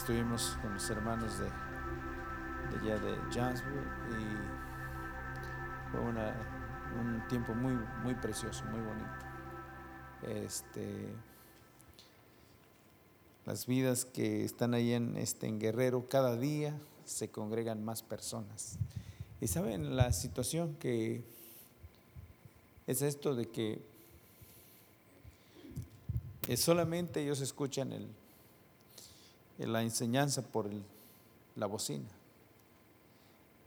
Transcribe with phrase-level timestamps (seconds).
[0.00, 1.46] Estuvimos con los hermanos de,
[2.80, 4.24] allá de Jonesboro y
[5.92, 6.34] fue una-
[6.98, 9.10] un tiempo muy, muy precioso, muy bonito.
[10.22, 11.06] Este,
[13.44, 18.78] las vidas que están ahí en, este, en Guerrero, cada día se congregan más personas.
[19.42, 21.22] Y saben la situación que
[22.86, 23.82] es esto de que
[26.56, 28.08] solamente ellos escuchan el-
[29.66, 30.68] la enseñanza por
[31.56, 32.08] la bocina.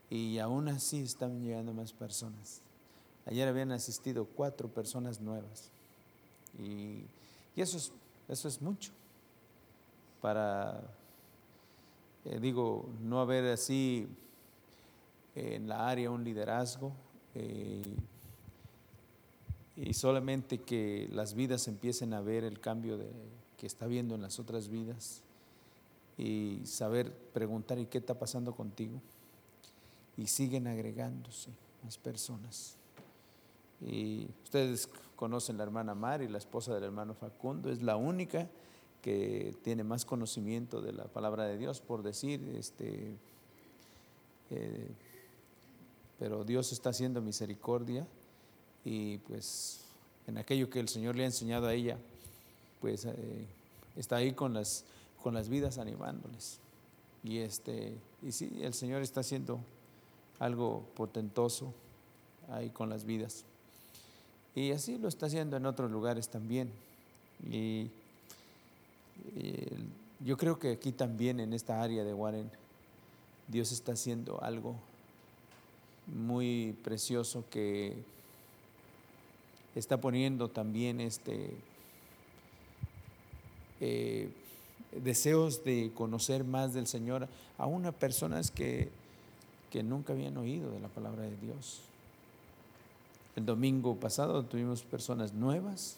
[0.10, 2.62] Y aún así están llegando más personas.
[3.26, 5.70] Ayer habían asistido cuatro personas nuevas.
[6.60, 7.04] Y,
[7.56, 7.92] eso, es,
[8.28, 8.92] eso es mucho
[10.24, 10.80] para,
[12.24, 14.08] eh, digo, no haber así
[15.36, 16.94] eh, en la área un liderazgo
[17.36, 17.82] eh,
[19.76, 23.12] y solamente que las vidas empiecen a ver el cambio de,
[23.58, 25.23] que está viendo en las otras vidas
[26.18, 29.02] y saber preguntar ¿y qué está pasando contigo?
[30.18, 31.50] Y siguen agregándose
[31.84, 32.76] más personas.
[33.82, 38.48] Y ustedes conocen la hermana Mari, la esposa del hermano Facundo, es la única
[39.02, 43.18] que tiene más conocimiento de la palabra de Dios, por decir, este,
[44.50, 44.88] eh,
[46.20, 48.08] pero Dios está haciendo misericordia
[48.86, 49.82] y pues
[50.26, 51.98] en aquello que el Señor le ha enseñado a ella,
[52.80, 53.46] pues eh,
[53.98, 54.86] está ahí con las,
[55.24, 56.60] con las vidas animándoles.
[57.24, 59.62] Y, este, y sí, el Señor está haciendo
[60.38, 61.74] algo potentoso
[62.50, 63.46] ahí con las vidas.
[64.54, 66.70] Y así lo está haciendo en otros lugares también.
[67.50, 67.90] Y,
[70.20, 72.50] yo creo que aquí también en esta área de Warren,
[73.48, 74.76] Dios está haciendo algo
[76.08, 78.04] muy precioso que
[79.76, 81.52] está poniendo también este
[83.82, 84.30] eh,
[85.02, 87.28] deseos de conocer más del Señor
[87.58, 88.90] a unas personas que,
[89.72, 91.82] que nunca habían oído de la palabra de Dios.
[93.36, 95.98] El domingo pasado tuvimos personas nuevas,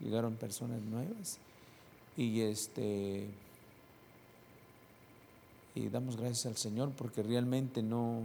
[0.00, 1.38] llegaron personas nuevas
[2.16, 3.28] y este
[5.74, 8.22] y damos gracias al Señor porque realmente no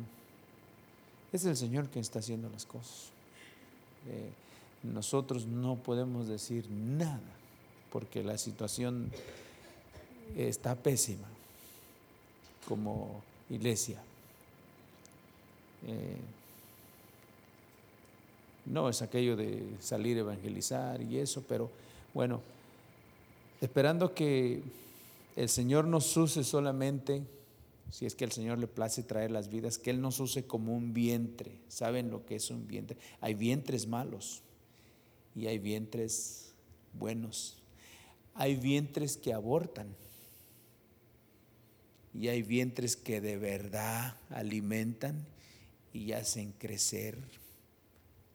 [1.31, 3.09] es el Señor quien está haciendo las cosas.
[4.07, 4.31] Eh,
[4.83, 7.21] nosotros no podemos decir nada
[7.91, 9.11] porque la situación
[10.35, 11.27] está pésima
[12.67, 14.01] como iglesia.
[15.85, 16.17] Eh,
[18.65, 21.69] no es aquello de salir a evangelizar y eso, pero
[22.13, 22.41] bueno,
[23.59, 24.61] esperando que
[25.35, 27.23] el Señor nos use solamente,
[27.91, 30.75] si es que al Señor le place traer las vidas, que Él nos use como
[30.75, 31.51] un vientre.
[31.67, 32.97] ¿Saben lo que es un vientre?
[33.19, 34.41] Hay vientres malos
[35.35, 36.53] y hay vientres
[36.93, 37.57] buenos.
[38.35, 39.87] Hay vientres que abortan
[42.13, 45.25] y hay vientres que de verdad alimentan
[45.93, 47.17] y hacen crecer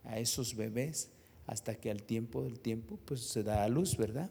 [0.05, 1.11] a esos bebés
[1.47, 4.31] hasta que al tiempo del tiempo pues se da a luz, ¿verdad?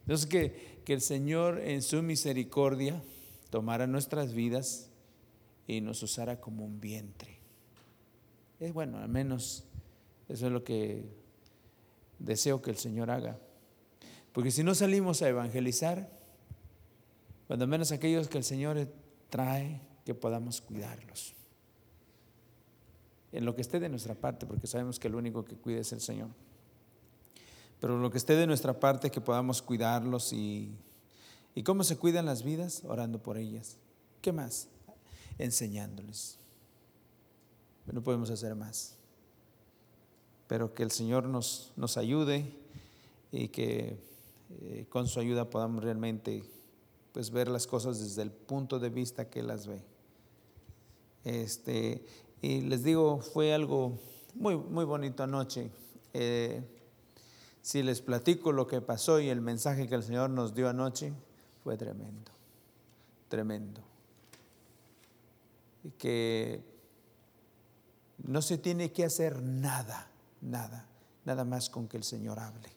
[0.00, 3.02] Entonces que, que el Señor en su misericordia
[3.50, 4.90] tomara nuestras vidas
[5.66, 7.38] y nos usara como un vientre.
[8.58, 9.64] Es bueno, al menos
[10.28, 11.04] eso es lo que
[12.18, 13.38] deseo que el Señor haga.
[14.32, 16.21] Porque si no salimos a evangelizar,
[17.52, 18.88] cuando menos aquellos que el Señor
[19.28, 21.34] trae, que podamos cuidarlos.
[23.30, 25.92] En lo que esté de nuestra parte, porque sabemos que el único que cuida es
[25.92, 26.30] el Señor.
[27.78, 30.74] Pero lo que esté de nuestra parte, que podamos cuidarlos y,
[31.54, 33.76] y cómo se cuidan las vidas, orando por ellas.
[34.22, 34.68] ¿Qué más?
[35.36, 36.38] Enseñándoles.
[37.84, 38.96] No podemos hacer más.
[40.46, 42.50] Pero que el Señor nos, nos ayude
[43.30, 44.02] y que
[44.62, 46.50] eh, con su ayuda podamos realmente
[47.12, 49.82] pues ver las cosas desde el punto de vista que las ve.
[51.24, 52.04] Este,
[52.40, 53.98] y les digo, fue algo
[54.34, 55.70] muy, muy bonito anoche.
[56.14, 56.62] Eh,
[57.60, 61.12] si les platico lo que pasó y el mensaje que el Señor nos dio anoche,
[61.62, 62.32] fue tremendo,
[63.28, 63.80] tremendo.
[65.84, 66.64] Y que
[68.24, 70.10] no se tiene que hacer nada,
[70.40, 70.86] nada,
[71.24, 72.70] nada más con que el Señor hable.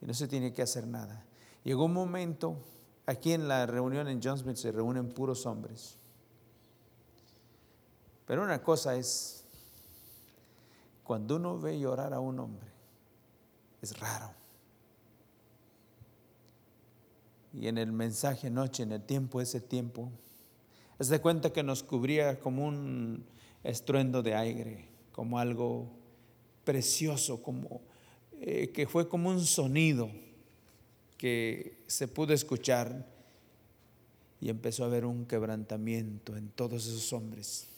[0.00, 1.24] Y no se tiene que hacer nada.
[1.64, 2.56] Llegó un momento,
[3.06, 5.96] aquí en la reunión en Jonesville se reúnen puros hombres.
[8.26, 9.44] Pero una cosa es,
[11.04, 12.68] cuando uno ve llorar a un hombre,
[13.80, 14.30] es raro.
[17.52, 20.10] Y en el mensaje anoche, en el tiempo, ese tiempo,
[20.98, 23.24] haz de cuenta que nos cubría como un
[23.62, 25.90] estruendo de aire, como algo
[26.64, 27.82] precioso, como
[28.40, 30.10] eh, que fue como un sonido
[31.22, 33.06] que se pudo escuchar
[34.40, 37.68] y empezó a haber un quebrantamiento en todos esos hombres.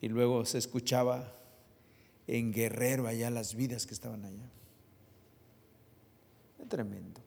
[0.00, 1.32] Y luego se escuchaba
[2.28, 4.48] en Guerrero allá las vidas que estaban allá.
[6.68, 7.20] Tremendo,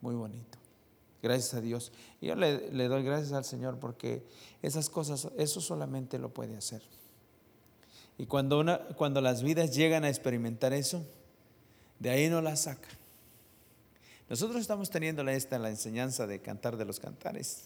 [0.00, 0.56] muy bonito.
[1.22, 1.92] Gracias a Dios.
[2.22, 4.24] Yo le, le, doy gracias al Señor porque
[4.62, 6.80] esas cosas, eso solamente lo puede hacer.
[8.16, 11.04] Y cuando, una, cuando las vidas llegan a experimentar eso,
[12.00, 12.88] de ahí no las saca.
[14.28, 17.64] Nosotros estamos teniendo esta la enseñanza de cantar de los cantares,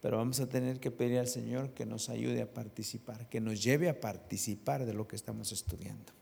[0.00, 3.62] pero vamos a tener que pedir al Señor que nos ayude a participar, que nos
[3.62, 6.12] lleve a participar de lo que estamos estudiando.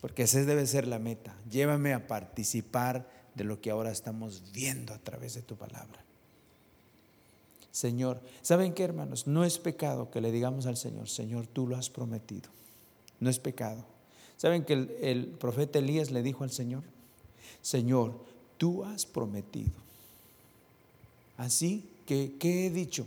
[0.00, 1.36] Porque esa debe ser la meta.
[1.48, 6.02] Llévame a participar de lo que ahora estamos viendo a través de tu palabra.
[7.70, 9.26] Señor, ¿saben qué hermanos?
[9.26, 12.50] No es pecado que le digamos al Señor, Señor, tú lo has prometido.
[13.20, 13.91] No es pecado.
[14.42, 16.82] ¿Saben que el, profeta Elías le dijo al Señor,
[17.60, 18.12] Señor,
[18.58, 19.70] tú has prometido.
[21.36, 23.06] Así que, ¿qué he dicho?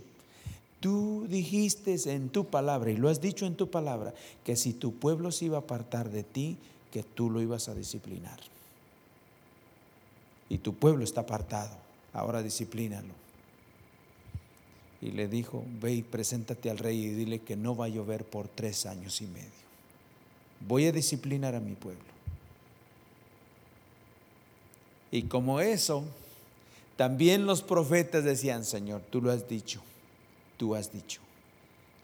[0.80, 4.94] Tú dijiste en tu palabra, y lo has dicho en tu palabra, que si tu
[4.94, 6.56] pueblo se iba a apartar de ti,
[6.90, 8.40] que tú lo ibas a disciplinar.
[10.48, 11.76] Y tu pueblo está apartado,
[12.14, 13.12] ahora disciplínalo.
[15.02, 18.24] Y le dijo, ve y preséntate al rey y dile que no va a llover
[18.24, 19.65] por tres años y medio.
[20.60, 22.02] Voy a disciplinar a mi pueblo.
[25.10, 26.04] Y como eso,
[26.96, 29.80] también los profetas decían, Señor, tú lo has dicho,
[30.56, 31.20] tú has dicho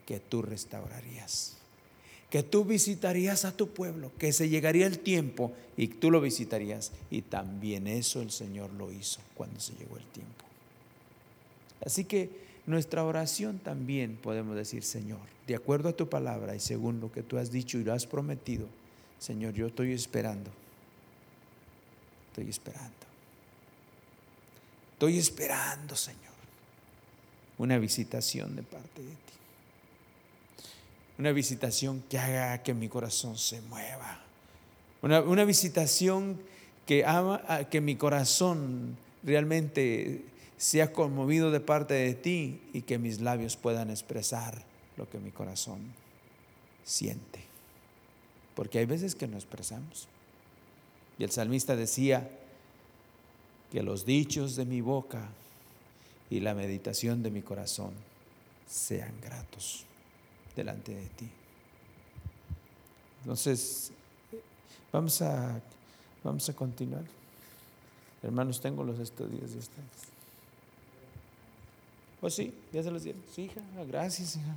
[0.06, 1.54] que tú restaurarías,
[2.30, 6.92] que tú visitarías a tu pueblo, que se llegaría el tiempo y tú lo visitarías.
[7.10, 10.44] Y también eso el Señor lo hizo cuando se llegó el tiempo.
[11.84, 12.30] Así que
[12.66, 17.22] nuestra oración también podemos decir, Señor, de acuerdo a tu palabra y según lo que
[17.22, 18.66] tú has dicho y lo has prometido,
[19.18, 20.50] Señor, yo estoy esperando
[22.32, 23.06] Estoy esperando.
[24.94, 26.32] Estoy esperando, Señor,
[27.58, 29.16] una visitación de parte de ti.
[31.18, 34.22] Una visitación que haga que mi corazón se mueva.
[35.02, 36.40] Una, visitación
[36.86, 40.24] que, haga que mi corazón realmente
[40.56, 44.64] sea conmovido de parte de ti y que mis labios puedan expresar
[45.02, 45.80] lo que mi corazón
[46.84, 47.40] siente.
[48.54, 50.06] Porque hay veces que no expresamos.
[51.18, 52.30] Y el salmista decía
[53.72, 55.28] que los dichos de mi boca
[56.30, 57.90] y la meditación de mi corazón
[58.68, 59.84] sean gratos
[60.54, 61.28] delante de ti.
[63.22, 63.90] Entonces,
[64.92, 65.60] vamos a,
[66.22, 67.04] vamos a continuar.
[68.22, 70.12] Hermanos, tengo los estudios de ustedes.
[72.20, 73.20] Oh, sí, ya se los dieron.
[73.34, 74.54] Sí, hija, gracias, hija.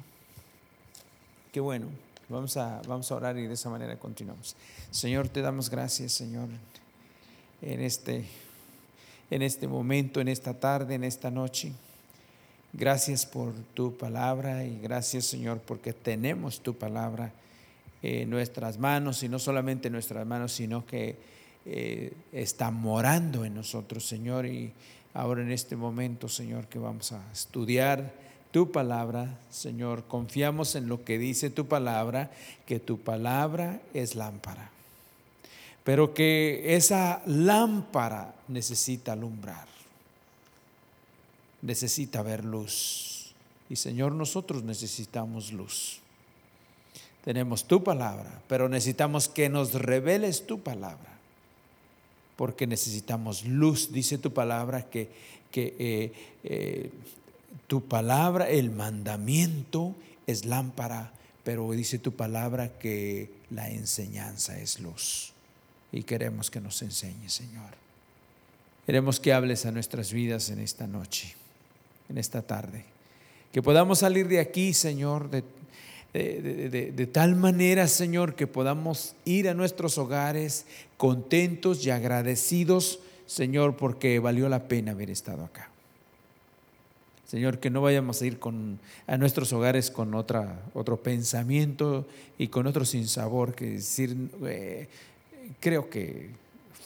[1.60, 1.88] Bueno.
[2.28, 4.56] Vamos a, vamos a orar y de esa manera continuamos.
[4.90, 6.50] Señor, te damos gracias, Señor,
[7.62, 8.25] en este,
[9.30, 11.71] en este momento, en esta tarde, en esta noche.
[12.74, 17.31] Gracias por tu palabra y gracias, Señor, porque tenemos tu palabra
[18.02, 21.18] en nuestras manos y no solamente en nuestras manos, sino que
[21.68, 24.47] eh, está morando en nosotros, Señor.
[24.47, 24.74] Y
[25.14, 28.24] ahora en este momento, Señor, que vamos a estudiar
[28.56, 30.06] tu palabra, Señor.
[30.06, 32.31] Confiamos en lo que dice tu palabra,
[32.66, 34.71] que tu palabra es lámpara.
[35.83, 39.68] Pero que esa lámpara necesita alumbrar,
[41.64, 43.33] necesita ver luz.
[43.69, 46.00] Y Señor, nosotros necesitamos luz.
[47.26, 51.12] Tenemos tu palabra, pero necesitamos que nos reveles tu palabra.
[52.38, 55.09] Porque necesitamos luz, dice tu palabra, que,
[55.52, 56.14] que eh,
[56.45, 56.90] eh,
[57.68, 59.95] tu palabra, el mandamiento
[60.28, 61.12] es lámpara,
[61.44, 65.33] pero dice tu palabra que la enseñanza es luz.
[65.92, 67.71] Y queremos que nos enseñe, Señor.
[68.85, 71.35] Queremos que hables a nuestras vidas en esta noche,
[72.09, 72.85] en esta tarde.
[73.52, 75.44] Que podamos salir de aquí, Señor, de,
[76.14, 80.66] de, tal manera, Señor, que podamos ir a nuestros hogares
[80.97, 85.69] contentos y agradecidos, Señor, porque valió la pena haber estado acá.
[87.35, 92.47] Señor, que no vayamos a ir con, a nuestros hogares con otra, otro pensamiento y
[92.47, 94.15] con otro sinsabor que decir,
[94.45, 94.87] eh,
[95.59, 96.30] creo que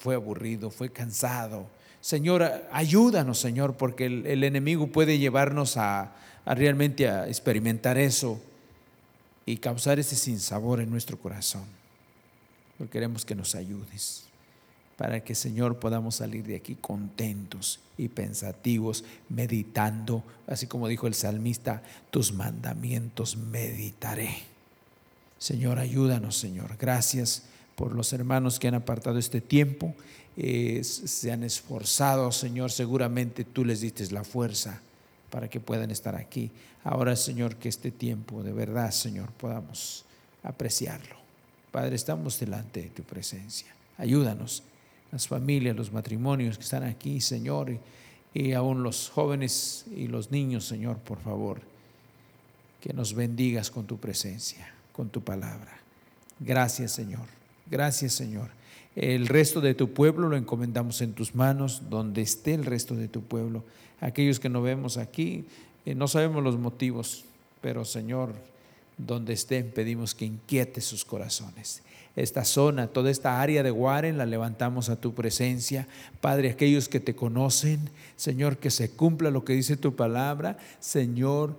[0.02, 1.68] fue aburrido, fue cansado.
[2.02, 6.16] Señor, ayúdanos, Señor, porque el, enemigo puede llevarnos a,
[6.48, 8.42] realmente a experimentar eso
[9.46, 11.66] y causar ese sinsabor en nuestro corazón.
[12.90, 14.29] Queremos que nos ayudes
[15.00, 21.14] para que, Señor, podamos salir de aquí contentos y pensativos, meditando, así como dijo el
[21.14, 24.30] salmista, tus mandamientos meditaré.
[25.38, 26.76] Señor, ayúdanos, Señor.
[26.78, 27.44] Gracias
[27.78, 29.96] por los hermanos que han apartado este tiempo,
[30.36, 34.82] eh, se han esforzado, Señor, seguramente tú les diste la fuerza
[35.30, 36.52] para que puedan estar aquí.
[36.84, 40.04] Ahora, Señor, que este tiempo de verdad, Señor, podamos
[40.44, 41.16] apreciarlo.
[41.72, 43.74] Padre, estamos delante de tu presencia.
[43.98, 44.64] Ayúdanos,
[45.12, 47.78] las familias, los matrimonios que están aquí, Señor,
[48.34, 51.62] y, aún los jóvenes y los niños, Señor, por favor,
[52.80, 55.80] que nos bendigas con tu presencia, con tu palabra.
[56.40, 57.26] Gracias, Señor.
[57.70, 58.50] Gracias, Señor.
[58.96, 63.08] El resto de tu pueblo lo encomendamos en tus manos, donde esté el resto de
[63.08, 63.64] tu pueblo.
[64.00, 65.46] Aquellos que no vemos aquí,
[65.86, 67.26] eh, no sabemos los motivos,
[67.62, 68.34] pero Señor,
[69.00, 71.82] donde estén, pedimos que inquiete sus corazones.
[72.16, 75.88] Esta zona, toda esta área de Guaren la levantamos a tu presencia.
[76.20, 80.58] Padre, aquellos que te conocen, Señor, que se cumpla lo que dice tu palabra.
[80.82, 81.56] Señor,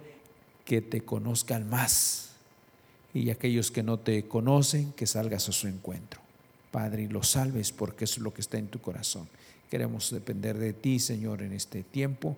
[0.67, 2.33] que te conozcan más.
[3.15, 6.21] Y aquellos que no te conocen, que salgas a su encuentro.
[6.71, 9.29] Padre, y los salves porque es lo que está en tu corazón.
[9.71, 12.37] Queremos depender de ti, Señor, en este tiempo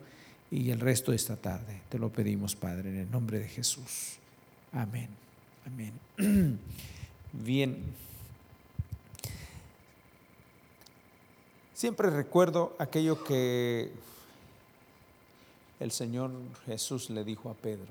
[0.51, 1.81] y el resto de esta tarde.
[1.89, 4.22] Te lo pedimos, Padre, en el nombre de Jesús.
[4.73, 5.09] Amén.
[5.67, 5.93] Amén.
[7.33, 7.95] Bien.
[11.75, 13.91] Siempre recuerdo aquello que
[15.81, 16.31] el Señor
[16.67, 17.89] Jesús le dijo a Pedro.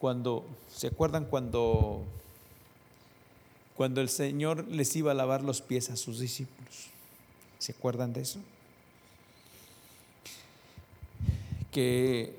[0.00, 2.04] Cuando, ¿se acuerdan cuando
[3.76, 6.88] cuando el Señor les iba a lavar los pies a sus discípulos.
[7.58, 8.38] ¿Se acuerdan de eso?
[11.70, 12.36] Que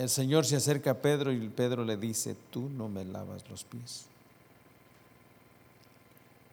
[0.00, 3.64] el Señor se acerca a Pedro y Pedro le dice, tú no me lavas los
[3.64, 4.06] pies.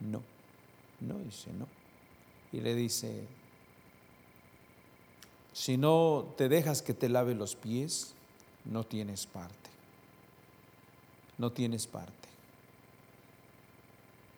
[0.00, 0.22] No,
[1.00, 1.66] no, dice no.
[2.52, 3.24] Y le dice,
[5.54, 8.12] si no te dejas que te lave los pies,
[8.66, 9.70] no tienes parte.
[11.38, 12.28] No tienes parte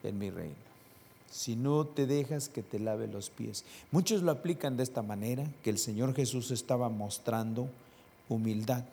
[0.04, 0.54] en mi reino.
[1.28, 3.64] Si no te dejas que te lave los pies.
[3.90, 7.68] Muchos lo aplican de esta manera, que el Señor Jesús estaba mostrando
[8.30, 8.84] humildad.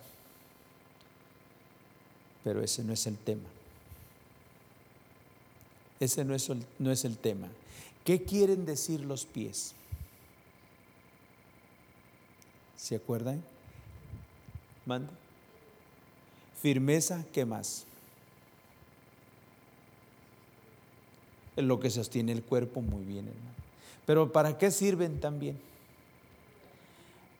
[2.43, 3.47] Pero ese no es el tema.
[5.99, 7.47] Ese no es el, no es el tema.
[8.03, 9.73] ¿Qué quieren decir los pies?
[12.75, 13.41] ¿Se acuerdan?
[14.85, 15.11] Manda.
[16.61, 17.87] Firmeza, ¿qué más?
[21.61, 23.55] lo que sostiene el cuerpo muy bien, hermano.
[24.05, 25.59] Pero ¿para qué sirven también?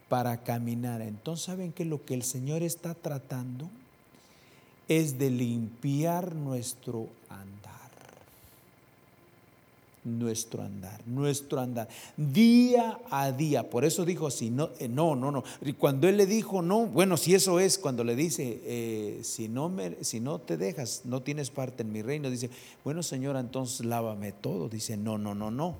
[0.09, 1.01] Para caminar.
[1.01, 3.69] Entonces, ¿saben que lo que el Señor está tratando
[4.87, 7.77] es de limpiar nuestro andar?
[10.07, 13.69] nuestro andar, nuestro andar, día a día.
[13.69, 15.43] Por eso dijo así, no, eh, no, no, no.
[15.77, 19.69] Cuando él le dijo no, bueno, si eso es, cuando le dice, eh, si, no
[19.69, 22.49] me, si no te dejas, no tienes parte en mi reino, dice,
[22.83, 24.69] bueno, señora, entonces lávame todo.
[24.69, 25.75] Dice, no, no, no, no.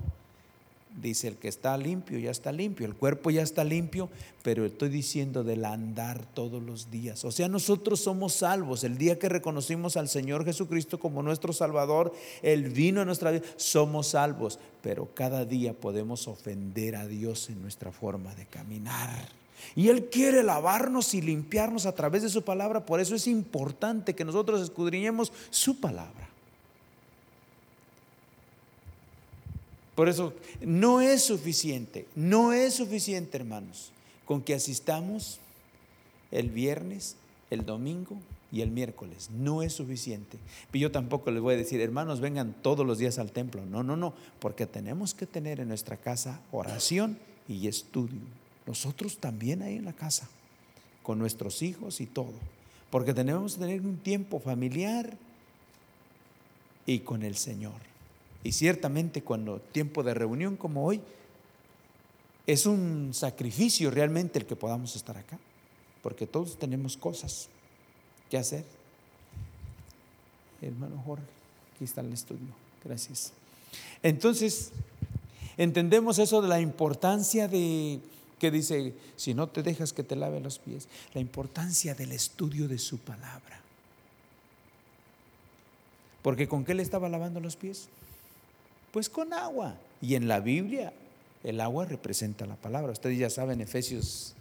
[1.01, 4.09] Dice, el que está limpio ya está limpio, el cuerpo ya está limpio,
[4.41, 7.23] pero estoy diciendo del andar todos los días.
[7.23, 8.83] O sea, nosotros somos salvos.
[8.83, 13.43] El día que reconocimos al Señor Jesucristo como nuestro Salvador, Él vino a nuestra vida,
[13.57, 19.29] somos salvos, pero cada día podemos ofender a Dios en nuestra forma de caminar.
[19.75, 24.15] Y Él quiere lavarnos y limpiarnos a través de su palabra, por eso es importante
[24.15, 26.27] que nosotros escudriñemos su palabra.
[29.97, 33.91] Por eso no es suficiente, no es suficiente, hermanos,
[34.25, 35.39] con que asistamos
[36.29, 37.15] el viernes,
[37.49, 38.15] el domingo
[38.51, 39.31] y el miércoles.
[39.31, 40.37] No es suficiente.
[40.71, 43.65] Y yo tampoco les voy a decir, hermanos, vengan todos los días al templo.
[43.65, 48.21] No, no, no, porque tenemos que tener en nuestra casa oración y estudio.
[48.67, 50.29] Nosotros también ahí en la casa,
[51.01, 52.33] con nuestros hijos y todo.
[52.91, 55.17] Porque tenemos que tener un tiempo familiar
[56.85, 57.96] y con el Señor.
[58.47, 61.01] Y ciertamente cuando tiempo de reunión como hoy,
[62.45, 65.37] es un sacrificio realmente el que podamos estar acá,
[66.01, 67.49] porque todos tenemos cosas
[68.29, 68.63] que hacer.
[70.61, 71.25] Hermano Jorge,
[71.75, 72.47] aquí está el estudio.
[72.85, 73.33] Gracias.
[74.01, 74.71] Entonces,
[75.57, 77.99] entendemos eso de la importancia de,
[78.39, 82.69] que dice, si no te dejas que te lave los pies, la importancia del estudio
[82.69, 83.59] de su palabra.
[86.21, 87.89] Porque ¿con qué le estaba lavando los pies?
[88.97, 89.77] Pues con agua.
[90.01, 90.91] Y en la Biblia
[91.43, 92.91] el agua representa la palabra.
[92.91, 94.33] Ustedes ya saben Efesios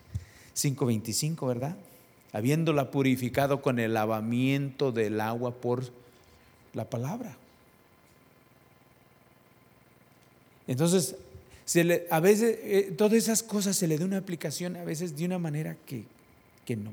[0.54, 1.76] 5:25, ¿verdad?
[2.32, 5.84] Habiéndola purificado con el lavamiento del agua por
[6.72, 7.36] la palabra.
[10.66, 11.16] Entonces,
[12.10, 15.38] a veces eh, todas esas cosas se le da una aplicación a veces de una
[15.38, 16.06] manera que,
[16.64, 16.92] que no,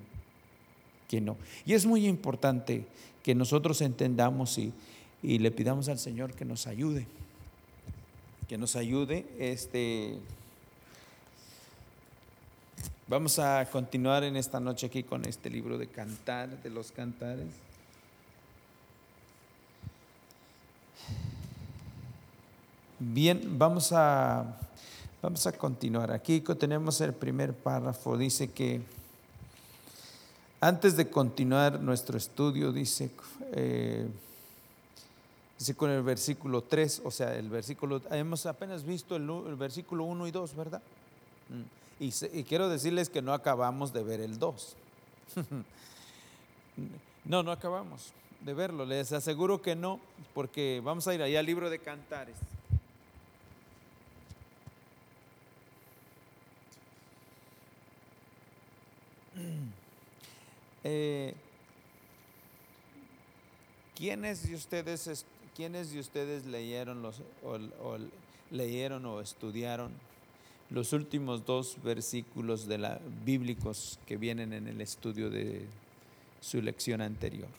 [1.07, 1.37] que no.
[1.65, 2.83] Y es muy importante
[3.23, 4.73] que nosotros entendamos y
[5.23, 7.07] y le pidamos al Señor que nos ayude,
[8.53, 9.25] que nos ayude.
[9.39, 10.15] Este,
[13.07, 17.47] vamos a continuar en esta noche aquí con este libro de cantar, de los cantares.
[22.99, 24.55] Bien, vamos a,
[25.19, 26.11] vamos a continuar.
[26.11, 28.19] Aquí tenemos el primer párrafo.
[28.19, 28.83] Dice que
[30.61, 33.09] antes de continuar nuestro estudio, dice,
[33.53, 34.07] eh,
[35.63, 40.27] dice con el versículo 3, o sea, el versículo, hemos apenas visto el, versículo 1
[40.27, 40.81] y 2, ¿verdad?
[41.47, 42.03] Mm.
[42.03, 44.75] Y, y, quiero decirles que no acabamos de ver el 2.
[47.23, 50.01] no, no acabamos de verlo, les aseguro que no,
[50.33, 52.35] porque vamos a ir allá al libro de cantares.
[60.85, 61.33] Eh,
[63.95, 65.25] ¿quiénes, de ustedes,
[65.55, 67.97] ¿Quiénes de ustedes leyeron, los, o,
[68.49, 69.91] leyeron o estudiaron
[70.71, 75.67] los últimos dos versículos de la, bíblicos que vienen en el estudio de
[76.41, 77.49] su lección anterior?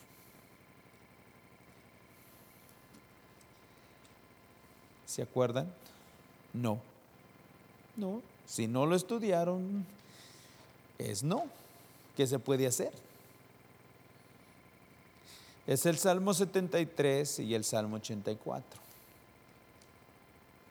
[5.07, 5.73] ¿Se acuerdan?
[6.53, 6.81] No.
[7.97, 8.23] No.
[8.45, 9.87] Si no lo estudiaron,
[10.99, 11.45] es no.
[12.17, 12.93] ¿Qué se puede hacer?
[15.67, 18.81] Es el Salmo 73 y el Salmo 84.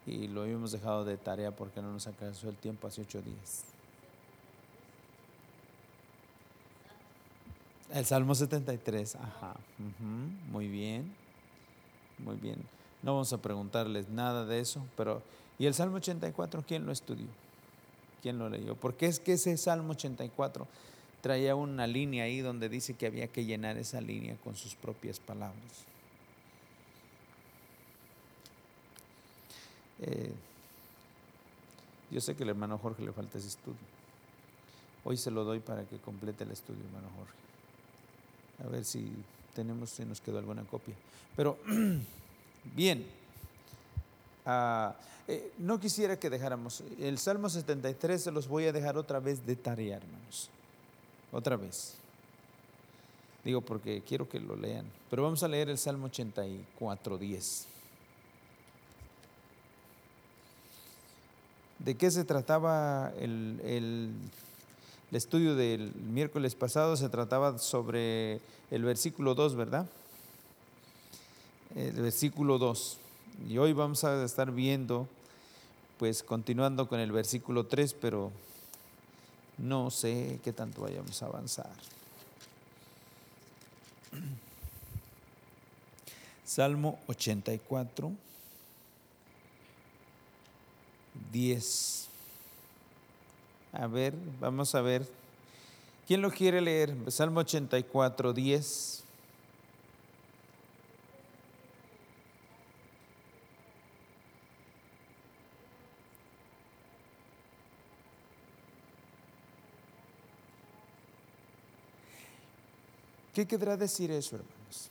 [0.05, 3.63] Y lo habíamos dejado de tarea porque no nos alcanzó el tiempo hace ocho días.
[7.91, 9.55] El Salmo 73, ajá.
[10.51, 11.13] muy bien,
[12.19, 12.57] muy bien.
[13.03, 15.21] No vamos a preguntarles nada de eso, pero
[15.59, 17.27] ¿y el Salmo 84 quién lo estudió?
[18.21, 18.75] ¿Quién lo leyó?
[18.75, 20.67] Porque es que ese Salmo 84
[21.23, 25.21] traía una línea ahí donde dice que había que llenar esa línea con sus propias
[25.21, 25.85] palabras.
[30.01, 30.33] Eh,
[32.11, 33.77] yo sé que el hermano Jorge le falta ese estudio.
[35.05, 38.67] Hoy se lo doy para que complete el estudio, hermano Jorge.
[38.67, 39.09] A ver si
[39.55, 40.95] tenemos, si nos quedó alguna copia.
[41.37, 41.57] Pero,
[42.75, 43.05] bien,
[44.45, 44.93] ah,
[45.29, 49.45] eh, no quisiera que dejáramos, el Salmo 73 se los voy a dejar otra vez
[49.45, 50.49] de tarea, hermanos
[51.33, 51.95] otra vez.
[53.43, 54.85] Digo porque quiero que lo lean.
[55.09, 57.67] Pero vamos a leer el Salmo 84, 10.
[61.79, 64.11] ¿De qué se trataba el, el,
[65.11, 66.95] estudio del miércoles pasado?
[66.95, 68.39] Se trataba sobre
[68.71, 69.85] el versículo 2, ¿verdad?
[71.75, 72.97] El versículo 2.
[73.49, 75.09] Y hoy vamos a estar viendo,
[75.99, 78.31] pues continuando con el versículo 3, pero
[79.57, 81.71] no sé qué tanto vayamos a avanzar.
[86.45, 88.11] Salmo 84,
[91.31, 92.07] 10.
[93.73, 95.07] A ver, vamos a ver.
[96.05, 96.95] ¿Quién lo quiere leer?
[97.11, 99.02] Salmo 84, 10.
[113.33, 114.89] ¿Qué querrá decir eso, hermanos?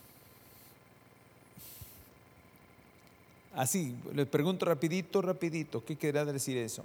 [3.55, 6.85] Así, les pregunto rapidito, rapidito, ¿qué querrá decir eso?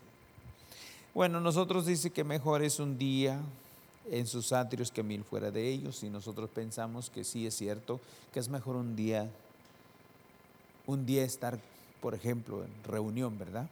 [1.13, 3.39] Bueno, nosotros dice que mejor es un día
[4.11, 7.99] en sus atrios que mil fuera de ellos y nosotros pensamos que sí es cierto,
[8.33, 9.29] que es mejor un día,
[10.85, 11.57] un día estar,
[12.01, 13.67] por ejemplo, en reunión, ¿verdad?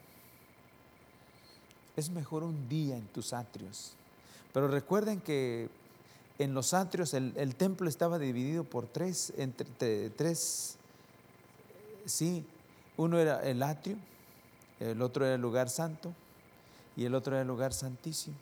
[1.95, 3.93] Es mejor un día en tus atrios.
[4.53, 5.69] Pero recuerden que
[6.37, 10.77] en los atrios el, templo estaba dividido por tres, entre tres,
[12.05, 12.45] sí,
[12.97, 13.97] uno era el atrio,
[14.79, 16.13] el otro era el lugar santo
[16.95, 18.35] y el otro era el lugar santísimo.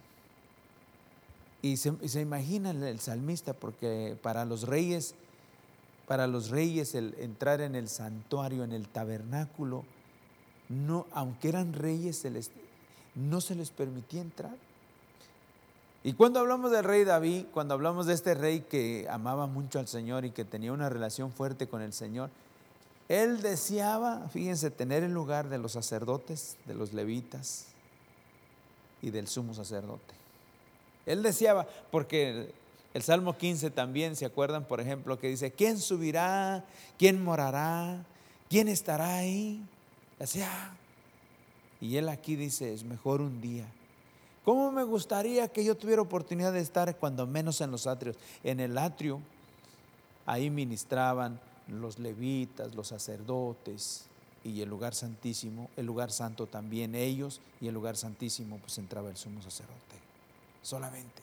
[1.62, 5.15] Y se, imagina el salmista, porque para los reyes,
[6.08, 9.86] para los reyes el entrar en el santuario, en el tabernáculo,
[10.67, 12.25] no, aunque eran reyes,
[13.15, 14.58] no se les permitía entrar.
[16.06, 19.88] Y cuando hablamos del rey David, cuando hablamos de este rey que amaba mucho al
[19.88, 22.30] Señor y que tenía una relación fuerte con el Señor,
[23.08, 27.68] él deseaba, fíjense, tener el lugar de los sacerdotes, de los levitas
[29.02, 30.13] y del sumo sacerdote.
[31.06, 32.54] Él deseaba, porque
[32.94, 34.66] el Salmo 15 también, ¿se acuerdan?
[34.66, 36.66] Por ejemplo, que dice, ¿quién subirá?
[36.98, 38.04] ¿Quién morará?
[38.50, 39.63] ¿Quién estará ahí?
[40.20, 40.50] Decía,
[41.80, 43.68] y él aquí dice, es mejor un día
[44.43, 48.17] ¿Cómo me gustaría que yo tuviera oportunidad de estar cuando menos en los atrios?
[48.43, 49.21] En el atrio,
[50.25, 54.06] ahí ministraban los levitas, los sacerdotes
[54.43, 59.10] y el lugar santísimo, el lugar santo también ellos y el lugar santísimo pues entraba
[59.10, 59.95] el sumo sacerdote,
[60.62, 61.21] solamente.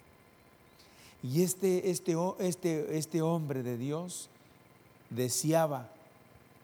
[1.22, 4.30] Y este, este, este, este hombre de Dios
[5.10, 5.90] deseaba,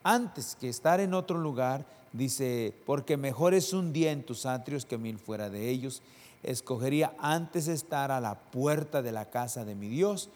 [0.02, 4.86] antes que estar en otro lugar, dice, porque mejor es un día en tus atrios
[4.86, 6.00] que mil fuera de ellos,
[6.46, 10.30] escogería antes estar a la puerta de la casa de mi Dios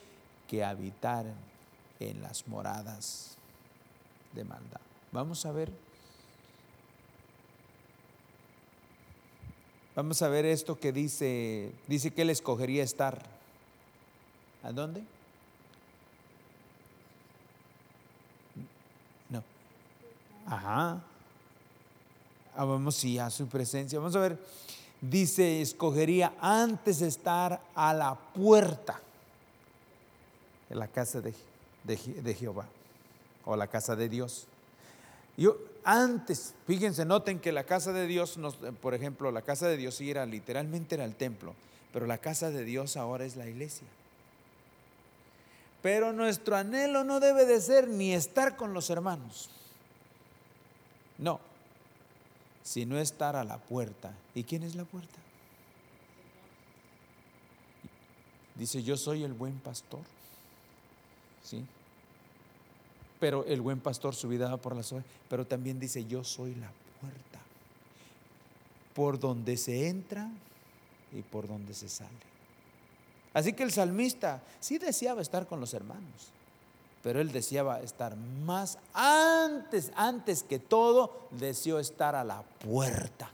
[0.48, 1.26] que habitar
[2.00, 3.36] en las moradas
[4.32, 4.80] de maldad.
[5.12, 5.70] Vamos a ver.
[9.94, 13.22] Vamos a ver esto que dice, dice que él escogería estar.
[14.62, 15.02] ¿A dónde?
[19.28, 19.42] No.
[20.46, 21.02] Ajá.
[22.56, 23.98] Ah, vamos sí, a su presencia.
[23.98, 24.38] Vamos a ver.
[25.00, 29.00] Dice, escogería antes estar a la puerta
[30.68, 31.34] de la casa de,
[31.84, 32.66] de, Jehová
[33.46, 34.46] o la casa de Dios.
[35.38, 38.38] Yo antes, fíjense, noten que la casa de Dios,
[38.82, 41.54] por ejemplo, la casa de Dios sí era literalmente era el templo,
[41.94, 43.86] pero la casa de Dios ahora es la iglesia.
[45.82, 49.48] Pero nuestro anhelo no debe de ser ni estar con los hermanos.
[51.16, 51.40] No,
[52.70, 54.12] sino estar a la puerta.
[54.32, 55.18] ¿Y quién es la puerta?
[58.54, 60.02] Dice, yo soy el buen pastor.
[61.42, 61.64] ¿Sí?
[63.18, 65.10] Pero el buen pastor su vida por las ovejas.
[65.28, 67.40] Pero también dice, yo soy la puerta.
[68.94, 70.30] Por donde se entra
[71.10, 72.10] y por donde se sale.
[73.34, 76.30] Así que el salmista sí deseaba estar con los hermanos
[77.02, 83.30] pero él deseaba estar más antes, antes que todo, deseó estar a la puerta.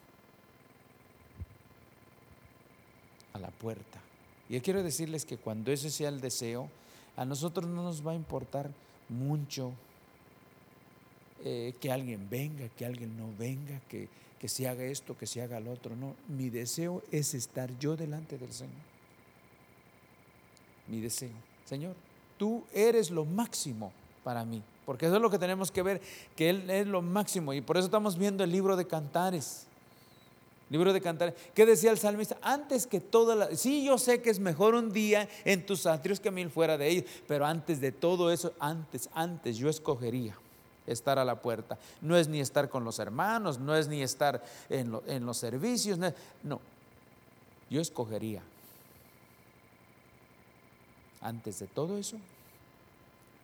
[3.32, 4.00] A la puerta.
[4.48, 6.70] Y yo quiero decirles que cuando ese sea el deseo,
[7.16, 8.70] a nosotros no nos va a importar
[9.08, 9.72] mucho
[11.44, 15.42] eh, que alguien venga, que alguien no venga, que, que se haga esto, que se
[15.42, 15.96] haga lo otro.
[15.96, 18.74] No, mi deseo es estar yo delante del Señor.
[20.86, 21.34] Mi deseo.
[21.64, 21.96] Señor,
[22.36, 23.92] tú eres lo máximo
[24.24, 24.62] para mí.
[24.84, 26.00] Porque eso es lo que tenemos que ver,
[26.36, 27.52] que Él es lo máximo.
[27.52, 29.66] Y por eso estamos viendo el libro de cantares.
[30.70, 31.34] Libro de cantares.
[31.54, 32.36] ¿Qué decía el salmista?
[32.40, 33.56] Antes que toda la...
[33.56, 36.88] Sí, yo sé que es mejor un día en tus atrios que mil fuera de
[36.88, 37.04] ellos.
[37.26, 40.36] Pero antes de todo eso, antes, antes yo escogería
[40.86, 41.78] estar a la puerta.
[42.00, 45.98] No es ni estar con los hermanos, no es ni estar en, en los servicios.
[45.98, 46.60] no,
[47.68, 48.42] yo escogería
[51.20, 52.16] antes de todo eso,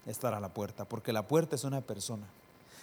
[0.06, 2.26] estar a la puerta, porque la puerta es una persona.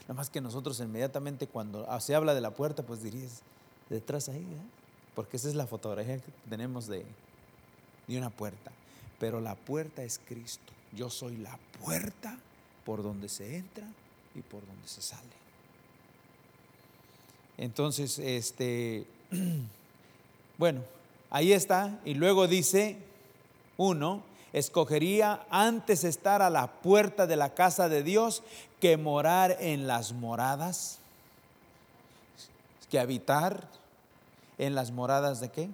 [0.04, 3.42] Nada más que nosotros inmediatamente cuando se habla de la puerta, pues dirías,
[3.90, 4.62] detrás ahí, ¿eh?
[5.16, 7.06] porque esa es la fotografía que tenemos de,
[8.08, 8.72] de una puerta.
[9.20, 10.72] Pero la puerta es Cristo.
[10.94, 12.38] Yo soy la puerta
[12.86, 13.86] por donde se entra
[14.34, 15.40] y por donde se sale.
[17.58, 19.06] Entonces, este,
[20.58, 20.82] bueno,
[21.30, 22.00] ahí está.
[22.06, 22.98] Y luego dice
[23.78, 24.24] uno,
[24.54, 28.44] escogería antes estar a la puerta de la casa de Dios
[28.80, 31.00] que morar en las moradas,
[32.90, 33.68] que habitar
[34.58, 35.70] en las moradas de qué?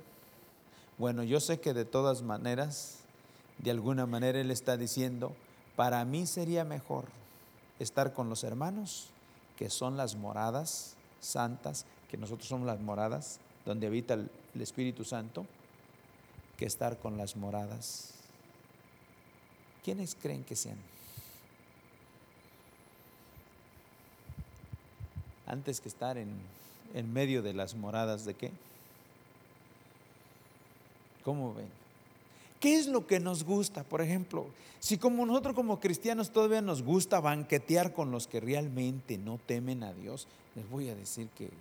[0.97, 2.99] Bueno, yo sé que de todas maneras,
[3.57, 5.33] de alguna manera Él está diciendo,
[5.75, 7.05] para mí sería mejor
[7.79, 9.09] estar con los hermanos,
[9.57, 15.45] que son las moradas santas, que nosotros somos las moradas donde habita el, Espíritu Santo,
[16.55, 18.13] que estar con las moradas
[19.85, 20.79] ¿Quiénes creen que sean?
[25.45, 26.33] Antes que estar en,
[26.95, 28.51] en medio de las moradas de qué?
[31.23, 31.69] ¿Cómo ven?
[32.59, 33.83] ¿Qué es lo que nos gusta?
[33.83, 34.47] Por ejemplo,
[34.79, 39.83] si como nosotros como cristianos todavía nos gusta banquetear con los que realmente no temen
[39.83, 41.51] a Dios, les voy a decir que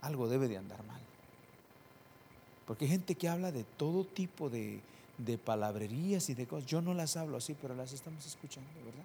[0.00, 1.00] algo debe de andar mal.
[2.68, 4.80] Porque hay gente que habla de todo tipo de,
[5.18, 6.68] de palabrerías y de cosas.
[6.68, 9.04] Yo no las hablo así, pero las estamos escuchando, ¿verdad?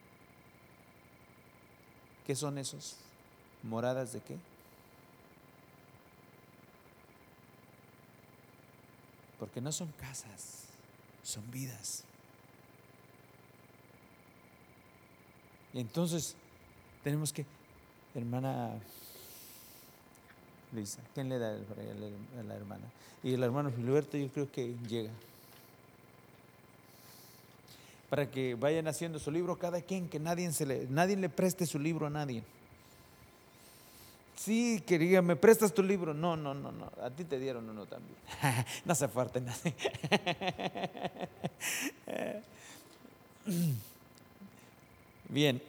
[2.26, 2.98] ¿Qué son esos?
[3.64, 4.38] ¿Moradas de qué?
[9.40, 10.66] Porque no son casas,
[11.24, 12.04] son vidas.
[15.74, 16.36] Y entonces
[17.04, 17.46] tenemos que,
[18.14, 18.80] hermana
[20.72, 22.86] Lisa, ¿quién le da a la hermana?
[23.24, 25.12] Y el hermano Filiberto yo creo que llega
[28.14, 31.80] para que vayan haciendo su libro cada quien, que nadie, le, nadie le preste su
[31.80, 32.44] libro a nadie.
[34.36, 36.14] Sí, quería, ¿me prestas tu libro?
[36.14, 36.92] No, no, no, no.
[37.02, 38.16] A ti te dieron uno también.
[38.86, 39.74] no se fuerte nadie.
[45.30, 45.60] Bien.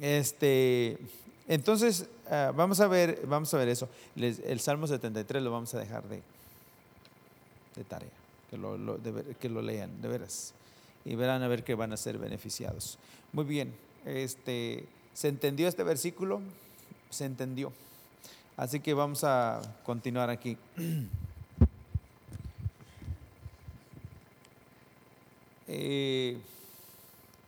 [0.00, 0.98] Este,
[1.46, 3.88] entonces, ah, vamos a ver, vamos a ver eso.
[4.16, 6.20] el Salmo 73 lo vamos a dejar de,
[7.76, 8.10] de tarea,
[8.50, 8.76] que lo,
[9.38, 10.52] que lo lean, de veras.
[11.06, 12.98] Y verán a ver que van a ser beneficiados.
[13.32, 13.72] Muy bien,
[14.04, 16.42] este, ¿se entendió este versículo?
[17.08, 17.72] Se entendió.
[18.56, 20.58] Así que vamos a continuar aquí.
[25.68, 26.38] Eh,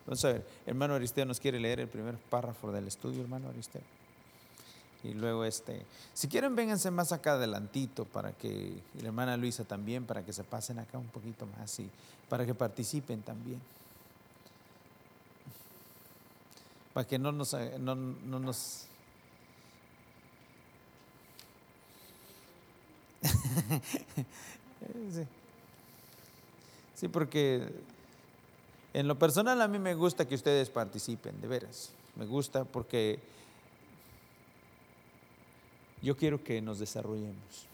[0.04, 3.80] vamos a ver, hermano Aristeo nos quiere leer el primer párrafo del estudio, hermano Aristeo.
[5.04, 9.64] Y luego este, si quieren vénganse más acá adelantito para que, y la hermana Luisa
[9.64, 11.88] también, para que se pasen acá un poquito más y
[12.28, 13.61] para que participen también.
[16.92, 18.88] Para que no nos, no, no nos
[26.94, 27.08] sí.
[27.08, 27.68] porque
[28.94, 31.90] en lo personal a mí me gusta que ustedes participen, de veras.
[32.16, 33.20] Me gusta porque
[36.02, 37.66] yo quiero que nos desarrollemos.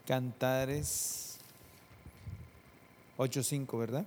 [0.06, 1.38] Cantares
[3.18, 4.04] 8.5, ¿verdad?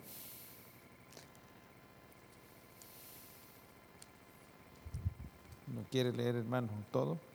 [5.75, 7.26] ¿No quiere leer, hermano, todo?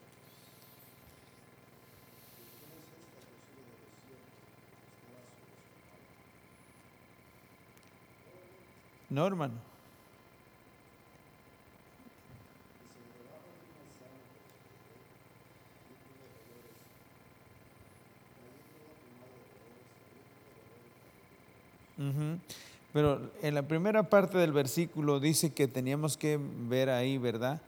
[9.13, 9.53] No, hermano.
[22.95, 27.61] Pero en la primera parte del versículo dice que teníamos que ver ahí, ¿verdad?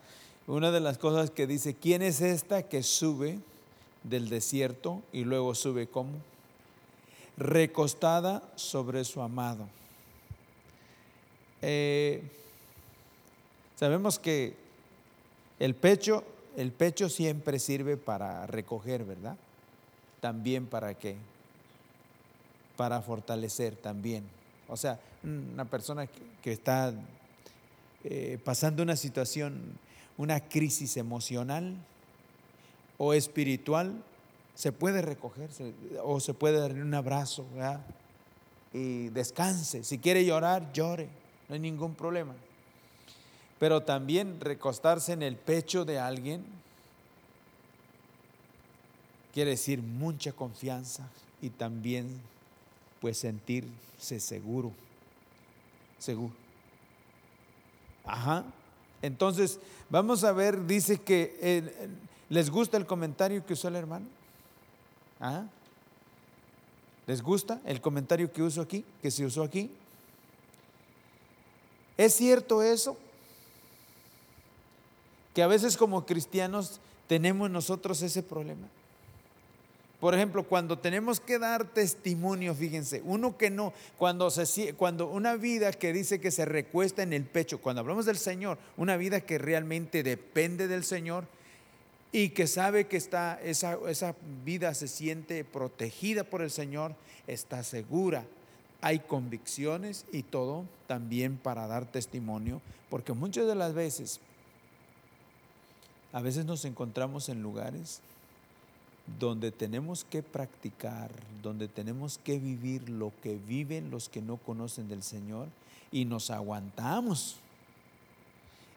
[0.47, 3.39] Una de las cosas que dice, ¿quién es esta que sube
[4.03, 6.13] del desierto y luego sube como?
[7.37, 9.69] Recostada sobre su amado.
[11.67, 12.21] Eh,
[13.75, 14.55] sabemos que
[15.59, 16.23] el pecho,
[16.59, 19.39] el pecho siempre sirve para recoger, ¿verdad?
[20.21, 21.17] También para qué?
[22.77, 24.25] Para fortalecer también.
[24.69, 26.07] O sea, una persona
[26.43, 26.93] que, está
[28.05, 29.79] eh, pasando una situación,
[30.19, 31.77] una crisis emocional
[32.99, 34.05] o espiritual,
[34.55, 35.49] se puede recoger
[36.03, 37.81] o se puede darle un abrazo ¿verdad?
[38.75, 39.83] y descanse.
[39.83, 42.35] Si quiere llorar, llore no hay ningún problema.
[43.59, 46.45] Pero también recostarse en el pecho de alguien
[49.33, 51.09] quiere decir mucha confianza
[51.43, 52.21] y también
[53.01, 54.73] pues sentirse seguro,
[55.99, 56.33] seguro.
[58.05, 58.45] Ajá.
[59.03, 59.59] Entonces,
[59.91, 61.89] vamos a ver, dice que eh,
[62.29, 64.07] les gusta el comentario que usó el hermano.
[65.21, 65.45] ¿Ah?
[67.07, 69.71] ¿Les gusta el comentario que usó aquí, que se usó aquí?
[71.97, 72.97] ¿Es cierto eso?
[75.35, 78.69] Que a veces como cristianos tenemos nosotros ese problema.
[80.01, 85.37] Por ejemplo, cuando tenemos que dar testimonio, fíjense, uno que no, cuando, se, cuando una
[85.37, 89.23] vida que dice que se recuesta en el pecho, cuando hablamos del Señor, una vida
[89.23, 91.25] que realmente depende del Señor
[92.13, 96.95] y que sabe que está, esa, esa vida se siente protegida por el Señor,
[97.27, 98.27] está segura,
[98.85, 104.21] hay convicciones y todo también para dar testimonio, porque muchas de las veces,
[106.13, 108.01] a veces nos encontramos en lugares
[109.19, 111.11] donde tenemos que practicar,
[111.43, 115.49] donde tenemos que vivir lo que viven los que no conocen del Señor
[115.91, 117.37] y nos aguantamos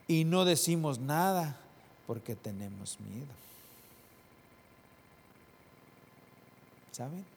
[0.08, 1.60] y no decimos nada
[2.08, 3.48] porque tenemos miedo.
[6.98, 7.37] ¿saben?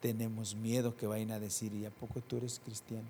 [0.00, 3.06] Tenemos miedo que vayan a decir, ¿y a poco tú eres cristiano?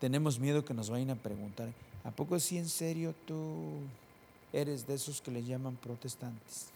[0.00, 1.68] Tenemos miedo que nos vayan a preguntar,
[2.04, 3.80] ¿a poco sí en serio tú
[4.52, 6.68] eres de esos que le llaman protestantes?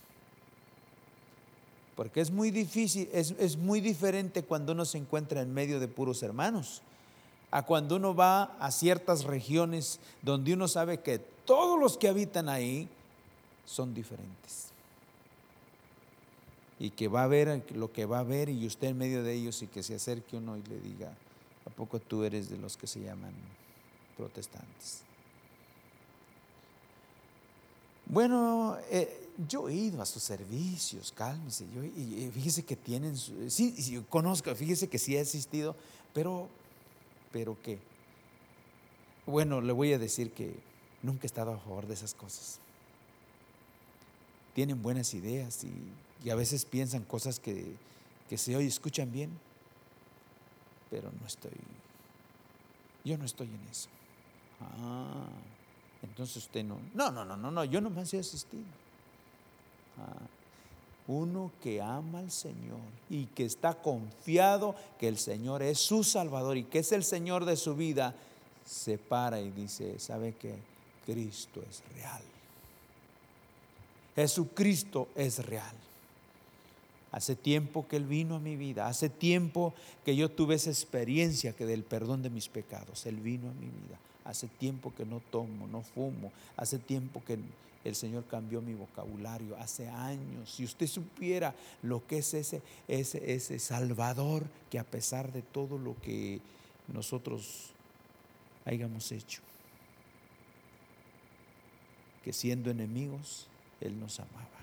[1.94, 5.88] Porque es muy difícil, es, es, muy diferente cuando uno se encuentra en medio de
[5.88, 6.82] puros hermanos,
[7.50, 12.48] a cuando uno va a ciertas regiones donde uno sabe que todos los que habitan
[12.48, 12.88] ahí
[13.66, 14.71] son diferentes.
[16.82, 19.32] Y que va a ver lo que va a ver y usted en medio de
[19.34, 21.14] ellos y que se acerque uno y le diga,
[21.64, 23.32] ¿a poco tú eres de los que se llaman
[24.16, 25.02] protestantes?
[28.06, 33.48] Bueno, eh, yo he ido a sus servicios, cálmese, yo, y, fíjese que tienen, sí,
[33.48, 35.76] sí, conozco, fíjese que sí ha existido,
[36.12, 36.48] pero,
[37.30, 37.78] pero qué.
[39.24, 40.52] Bueno, le voy a decir que
[41.00, 42.58] nunca he estado a favor de esas cosas.
[44.52, 45.70] Tienen buenas ideas y,
[46.24, 47.74] y a veces piensan cosas que,
[48.28, 49.30] que se oye, escuchan bien,
[50.90, 51.52] pero no estoy,
[53.04, 53.88] yo no estoy en eso.
[54.60, 55.26] Ah,
[56.02, 58.64] entonces usted no, no, no, no, no, no yo no me he asistido.
[59.98, 60.26] Ah,
[61.08, 62.80] uno que ama al Señor
[63.10, 67.44] y que está confiado que el Señor es su Salvador y que es el Señor
[67.44, 68.14] de su vida,
[68.64, 70.54] se para y dice, ¿sabe que
[71.04, 72.22] Cristo es real?
[74.14, 75.74] Jesucristo es real.
[77.12, 81.52] Hace tiempo que Él vino a mi vida, hace tiempo que yo tuve esa experiencia
[81.52, 83.98] que del perdón de mis pecados, Él vino a mi vida.
[84.24, 87.38] Hace tiempo que no tomo, no fumo, hace tiempo que
[87.84, 90.50] el Señor cambió mi vocabulario, hace años.
[90.50, 95.76] Si usted supiera lo que es ese, ese, ese Salvador que a pesar de todo
[95.76, 96.40] lo que
[96.88, 97.72] nosotros
[98.64, 99.42] hayamos hecho,
[102.24, 103.48] que siendo enemigos,
[103.82, 104.61] Él nos amaba.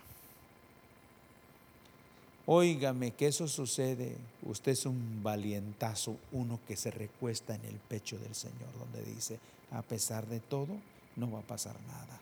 [2.51, 8.17] Óigame que eso sucede, usted es un valientazo, uno que se recuesta en el pecho
[8.17, 9.37] del Señor, donde dice,
[9.69, 10.75] a pesar de todo,
[11.15, 12.19] no va a pasar nada.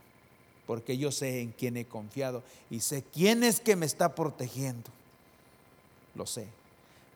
[0.66, 4.90] Porque yo sé en quién he confiado y sé quién es que me está protegiendo.
[6.14, 6.50] Lo sé.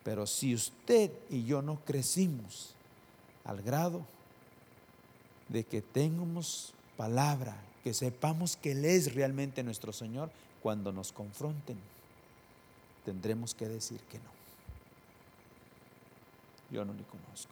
[0.05, 2.75] Pero si usted y yo no crecimos
[3.43, 4.05] al grado
[5.49, 10.31] de que tengamos palabra, que sepamos que Él es realmente nuestro Señor,
[10.63, 11.77] cuando nos confronten,
[13.03, 14.31] tendremos que decir que no.
[16.69, 17.51] Yo no le conozco.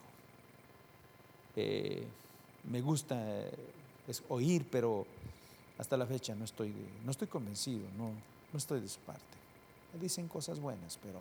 [1.56, 2.06] Eh,
[2.64, 3.52] me gusta eh,
[4.28, 5.06] oír, pero
[5.78, 8.12] hasta la fecha no estoy, no estoy convencido, no,
[8.52, 9.20] no estoy de su parte.
[10.00, 11.20] Dicen cosas buenas, pero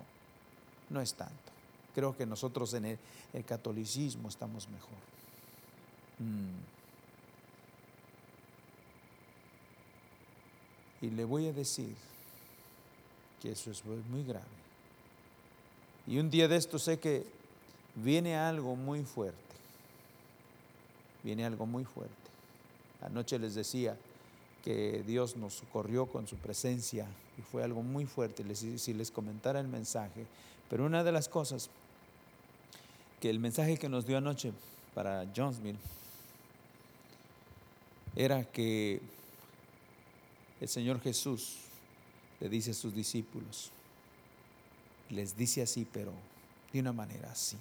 [0.90, 1.52] no es tanto.
[1.96, 3.00] Creo que nosotros en el,
[3.46, 4.98] catolicismo estamos mejor.
[6.20, 6.60] Mm.
[11.02, 11.96] Y le voy a decir
[13.42, 14.46] que eso es muy grave.
[16.08, 17.26] Y un día de esto sé que
[17.96, 19.38] viene algo muy fuerte.
[21.24, 22.14] Viene algo muy fuerte.
[23.02, 23.98] Anoche les decía
[24.64, 29.60] que Dios nos socorrió con su presencia y fue algo muy fuerte si les comentara
[29.60, 30.26] el mensaje.
[30.70, 31.70] Pero una de las cosas
[33.20, 34.52] que el mensaje que nos dio anoche
[34.94, 35.78] para Jonesville
[38.16, 39.00] era que
[40.60, 41.69] el Señor Jesús
[42.40, 43.72] le dice a sus discípulos.
[45.10, 46.14] Les dice así, pero
[46.72, 47.58] de una manera así.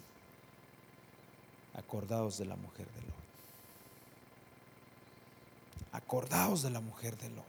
[1.75, 3.15] Acordaos de la mujer de Lot.
[5.93, 7.45] Acordaos de la mujer de Lot.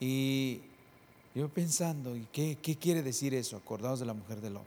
[0.00, 0.60] Y
[1.34, 3.56] yo pensando, ¿y qué, quiere decir eso?
[3.56, 4.66] Acordaos de la mujer de Lot.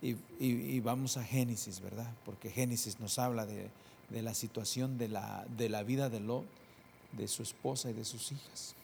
[0.00, 2.08] Y, y, vamos a Génesis, ¿verdad?
[2.24, 3.68] Porque Génesis nos habla de,
[4.10, 6.46] de la situación de la, de la vida de Lot
[7.12, 8.74] de su esposa y de sus hijas,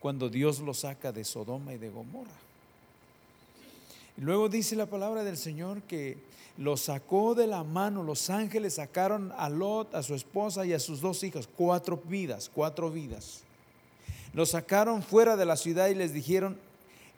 [0.00, 2.30] cuando Dios lo saca de Sodoma y de Gomorra.
[4.16, 6.18] Y luego dice la palabra del Señor que
[6.56, 10.80] lo sacó de la mano, los ángeles sacaron a Lot, a su esposa y a
[10.80, 13.42] sus dos hijas, cuatro vidas, cuatro vidas.
[14.34, 16.58] Lo sacaron fuera de la ciudad y les dijeron,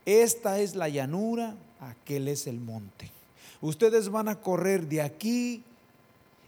[0.04, 3.10] esta es la llanura, aquel es el monte.
[3.62, 5.62] Ustedes van a correr de aquí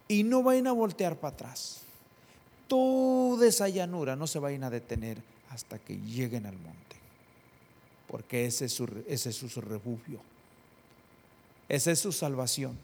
[0.08, 1.81] y no van a voltear para atrás
[2.72, 6.96] toda esa llanura no se vayan a detener hasta que lleguen al monte.
[8.08, 10.22] Porque ese es su, ese es su refugio.
[11.68, 12.78] Esa es su salvación.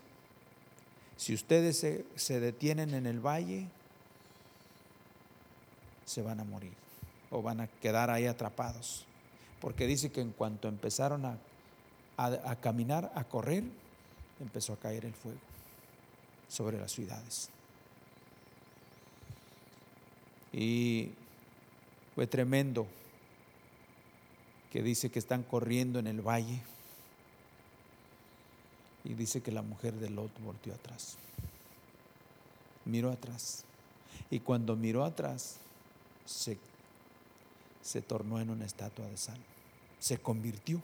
[1.17, 3.67] Si ustedes se, se, detienen en el valle,
[6.05, 6.75] se van a morir
[7.31, 9.07] o van a quedar ahí atrapados.
[9.59, 11.39] Porque dice que en cuanto empezaron a,
[12.19, 13.65] a, a caminar, a correr,
[14.39, 15.41] empezó a caer el fuego
[16.47, 17.49] sobre las ciudades.
[20.53, 21.11] Y
[22.15, 22.87] Fue tremendo
[24.73, 26.61] que dice que están corriendo en el valle
[29.05, 31.17] y dice que la mujer de Lot volteó atrás.
[32.85, 33.65] Miró atrás.
[34.31, 35.59] Y cuando miró atrás,
[36.27, 36.59] se,
[37.83, 39.39] se tornó en una estatua de sal.
[39.99, 40.83] Se convirtió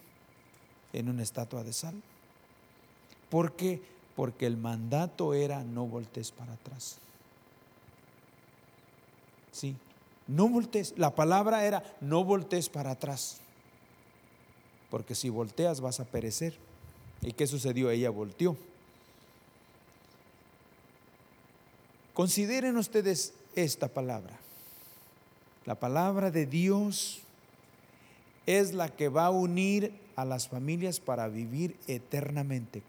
[0.93, 2.01] en una estatua de sal.
[3.29, 3.83] ¿Por qué?
[4.17, 6.99] Porque el mandato era no voltees para atrás.
[9.55, 9.77] Sí,
[10.27, 10.95] no voltees.
[10.97, 13.39] La palabra era no voltees para atrás.
[14.91, 16.59] Porque si volteas vas a perecer.
[17.23, 17.89] ¿Y qué sucedió?
[17.91, 18.57] Ella volteó.
[22.15, 24.39] Consideren ustedes esta palabra.
[25.67, 27.21] La palabra de Dios
[28.47, 32.83] es la que va a unir a las familias para vivir eternamente.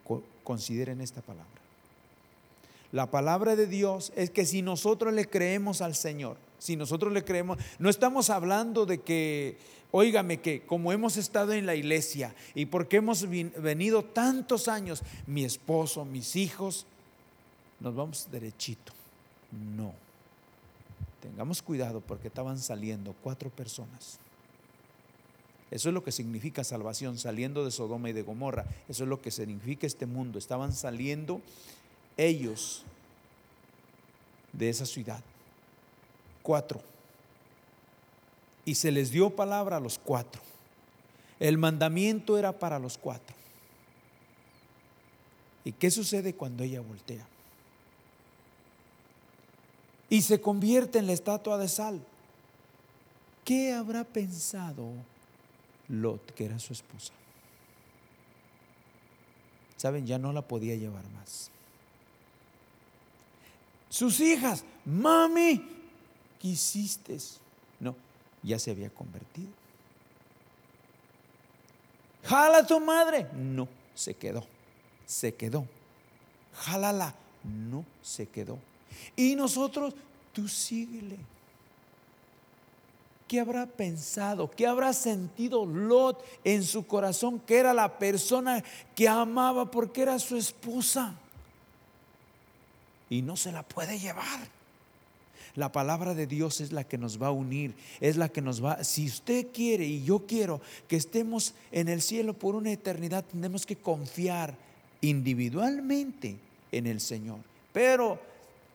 [0.44, 1.48] Consideren esta palabra.
[2.92, 7.24] La palabra de Dios es que si nosotros le creemos al Señor, si nosotros le
[7.24, 9.58] creemos, no estamos hablando de que,
[9.92, 15.46] óigame, que como hemos estado en la iglesia y porque hemos venido tantos años, mi
[15.46, 16.88] esposo, mis hijos,
[17.80, 18.94] nos vamos derechito.
[19.76, 19.94] No.
[21.22, 24.18] Tengamos cuidado porque estaban saliendo cuatro personas.
[25.70, 28.66] Eso es lo que significa salvación, saliendo de Sodoma y de Gomorra.
[28.90, 30.40] Eso es lo que significa este mundo.
[30.40, 31.42] Estaban saliendo
[32.18, 32.84] ellos
[34.52, 35.22] de esa ciudad.
[36.46, 36.80] Cuatro.
[38.66, 40.44] Y se les dio palabra a los cuatro.
[41.40, 43.36] El mandamiento era para los cuatro.
[45.64, 47.26] ¿Y qué sucede cuando ella voltea?
[50.08, 52.00] Y se convierte en la estatua de sal.
[53.44, 54.92] ¿Qué habrá pensado
[55.88, 57.14] Lot, que era su esposa?
[59.78, 61.50] Saben, ya no la podía llevar más.
[63.90, 65.75] Sus hijas, mami, ¿qué
[66.50, 67.18] hiciste?
[67.80, 67.96] No,
[68.44, 69.50] ya se había convertido.
[72.24, 73.28] Jala a tu madre.
[73.34, 74.46] No, se quedó.
[75.06, 75.68] Se quedó.
[76.54, 77.14] Jálala.
[77.44, 78.58] No, se quedó.
[79.16, 79.94] Y nosotros,
[80.34, 81.18] tú síguele.
[83.28, 84.50] ¿Qué habrá pensado?
[84.52, 88.64] ¿Qué habrá sentido Lot en su corazón que era la persona
[88.96, 91.16] que amaba porque era su esposa?
[93.10, 94.55] Y no se la puede llevar.
[95.56, 98.64] La palabra de Dios es la que nos va a unir, es la que nos
[98.64, 103.24] va, si usted quiere y yo quiero que estemos en el cielo por una eternidad,
[103.24, 104.56] tenemos que confiar
[105.02, 106.38] individualmente
[106.72, 107.38] en el Señor.
[107.72, 108.20] Pero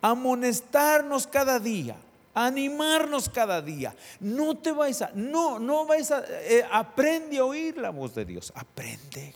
[0.01, 1.97] amonestarnos cada día,
[2.35, 3.95] animarnos cada día.
[4.19, 8.25] No te vais a, no, no vais a, eh, aprende a oír la voz de
[8.25, 9.35] Dios, aprende.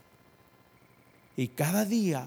[1.36, 2.26] Y cada día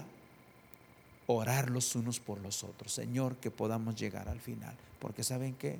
[1.28, 2.92] orar los unos por los otros.
[2.92, 4.74] Señor, que podamos llegar al final.
[4.98, 5.78] Porque saben que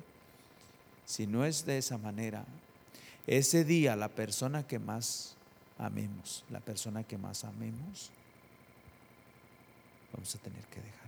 [1.05, 2.45] si no es de esa manera,
[3.25, 5.35] ese día la persona que más
[5.79, 8.11] amemos, la persona que más amemos,
[10.13, 10.99] vamos a tener que dejarla.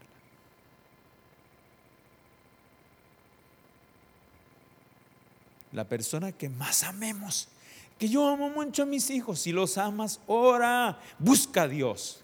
[5.72, 7.48] La persona que más amemos,
[8.00, 12.24] que yo amo mucho a mis hijos, si los amas, ora, busca a Dios.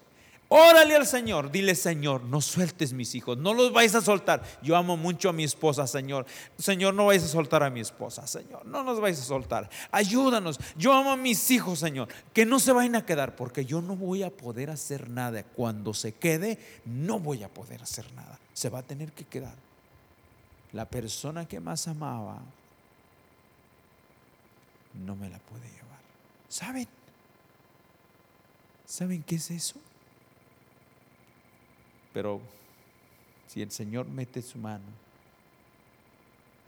[0.50, 4.42] Órale al Señor, dile Señor, no sueltes mis hijos, no los vais a soltar.
[4.62, 6.26] Yo amo mucho a mi esposa, Señor.
[6.58, 8.66] Señor, no vais a soltar a mi esposa, Señor.
[8.66, 9.70] No nos vais a soltar.
[9.92, 10.58] Ayúdanos.
[10.78, 12.08] Yo amo a mis hijos, Señor.
[12.34, 15.44] Que no se vayan a quedar, porque yo no voy a poder hacer nada.
[15.44, 18.40] Cuando se quede, no voy a poder hacer nada.
[18.54, 19.56] Se va a tener que quedar.
[20.72, 22.40] La persona que más amaba
[24.94, 26.00] no me la puede llevar.
[26.48, 26.88] ¿Saben?
[28.86, 29.76] ¿Saben qué es eso?
[32.18, 32.42] Pero
[33.46, 34.88] si el Señor mete su mano,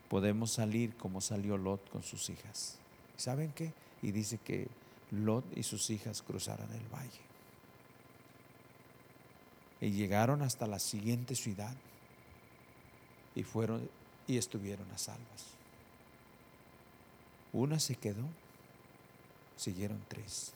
[0.08, 2.78] podemos salir como salió Lot con sus hijas.
[3.18, 3.74] ¿Saben qué?
[4.04, 4.68] Y dice que
[5.10, 7.22] Lot y sus hijas cruzaron el valle.
[9.82, 11.76] Y llegaron hasta la siguiente ciudad
[13.34, 13.90] y fueron
[14.28, 15.48] y estuvieron a salvas.
[17.54, 18.28] Una se quedó,
[19.58, 20.54] siguieron tres.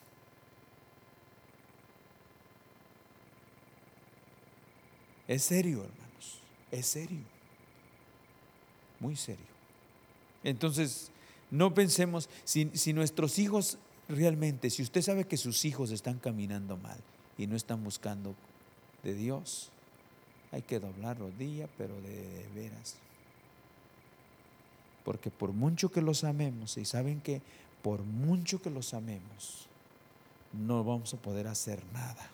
[5.34, 7.24] Es serio, hermanos, es serio,
[9.00, 9.48] muy serio.
[10.44, 11.10] Entonces,
[11.50, 17.00] no pensemos, si, nuestros hijos realmente, si usted sabe que sus hijos están caminando mal
[17.36, 18.36] y no están buscando
[19.02, 19.72] de Dios,
[20.52, 22.98] hay que doblar rodilla, pero de, de veras.
[25.04, 27.42] Porque por mucho que los amemos, y saben que
[27.82, 29.68] por mucho que los amemos,
[30.52, 32.30] no vamos a poder hacer nada.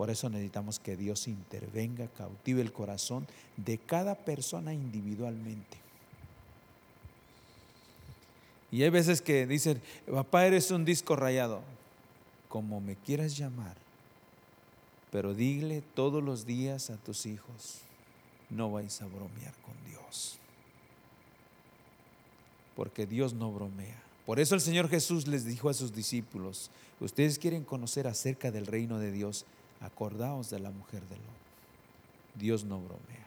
[0.00, 3.26] Por eso necesitamos que Dios intervenga, cautive el corazón
[3.58, 5.76] de cada persona individualmente.
[8.70, 11.60] Y hay veces que dicen, papá, eres un disco rayado.
[12.48, 13.76] Como me quieras llamar.
[15.12, 17.80] Pero dile todos los días a tus hijos,
[18.48, 20.38] no vais a bromear con Dios.
[22.74, 24.02] Porque Dios no bromea.
[24.24, 26.70] Por eso el Señor Jesús les dijo a sus discípulos,
[27.00, 29.44] ustedes quieren conocer acerca del reino de Dios,
[29.80, 31.24] acordaos de la mujer de Lot.
[32.34, 33.26] Dios no bromea.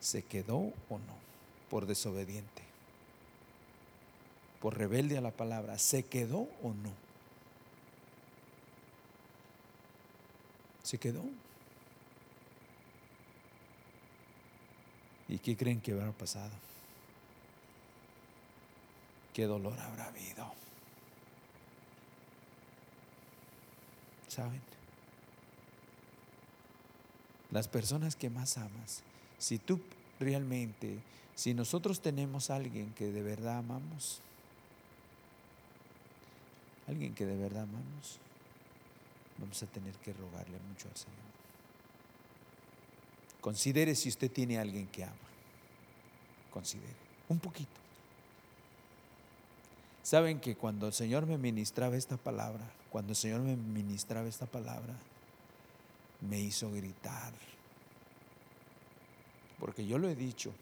[0.00, 1.16] ¿Se quedó o no?
[1.70, 2.62] Por desobediente.
[4.60, 5.78] Por rebelde a la palabra.
[5.78, 6.92] ¿Se quedó o no?
[10.82, 11.22] Se quedó.
[15.28, 16.50] ¿Y qué creen que habrá pasado?
[19.32, 20.52] ¿Qué dolor habrá habido?
[24.32, 24.62] ¿Saben?
[27.50, 29.02] Las personas que más amas,
[29.38, 29.78] si tú
[30.18, 31.00] realmente,
[31.34, 34.22] si nosotros tenemos a alguien que de verdad amamos,
[36.88, 38.18] alguien que de verdad amamos,
[39.36, 41.18] vamos a tener que rogarle mucho al Señor.
[43.42, 45.28] Considere si usted tiene a alguien que ama.
[46.50, 46.96] Considere,
[47.28, 47.81] un poquito.
[50.02, 54.46] Saben que cuando el Señor me ministraba esta palabra, cuando el Señor me ministraba esta
[54.46, 54.94] palabra,
[56.20, 57.32] me hizo gritar.
[59.60, 60.52] Porque yo lo he dicho.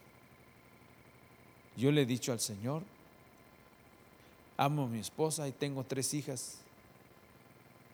[1.76, 2.82] Yo le he dicho al Señor,
[4.59, 6.59] amo a mi esposa y tengo tres hijas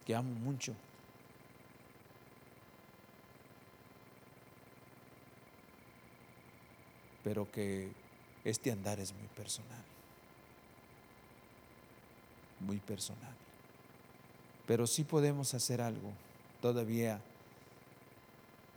[0.05, 0.75] que amo mucho.
[7.23, 7.93] Pero que
[8.45, 9.96] este andar es muy personal
[12.61, 13.35] muy personal.
[14.67, 16.13] Pero sí podemos hacer algo.
[16.61, 17.21] Todavía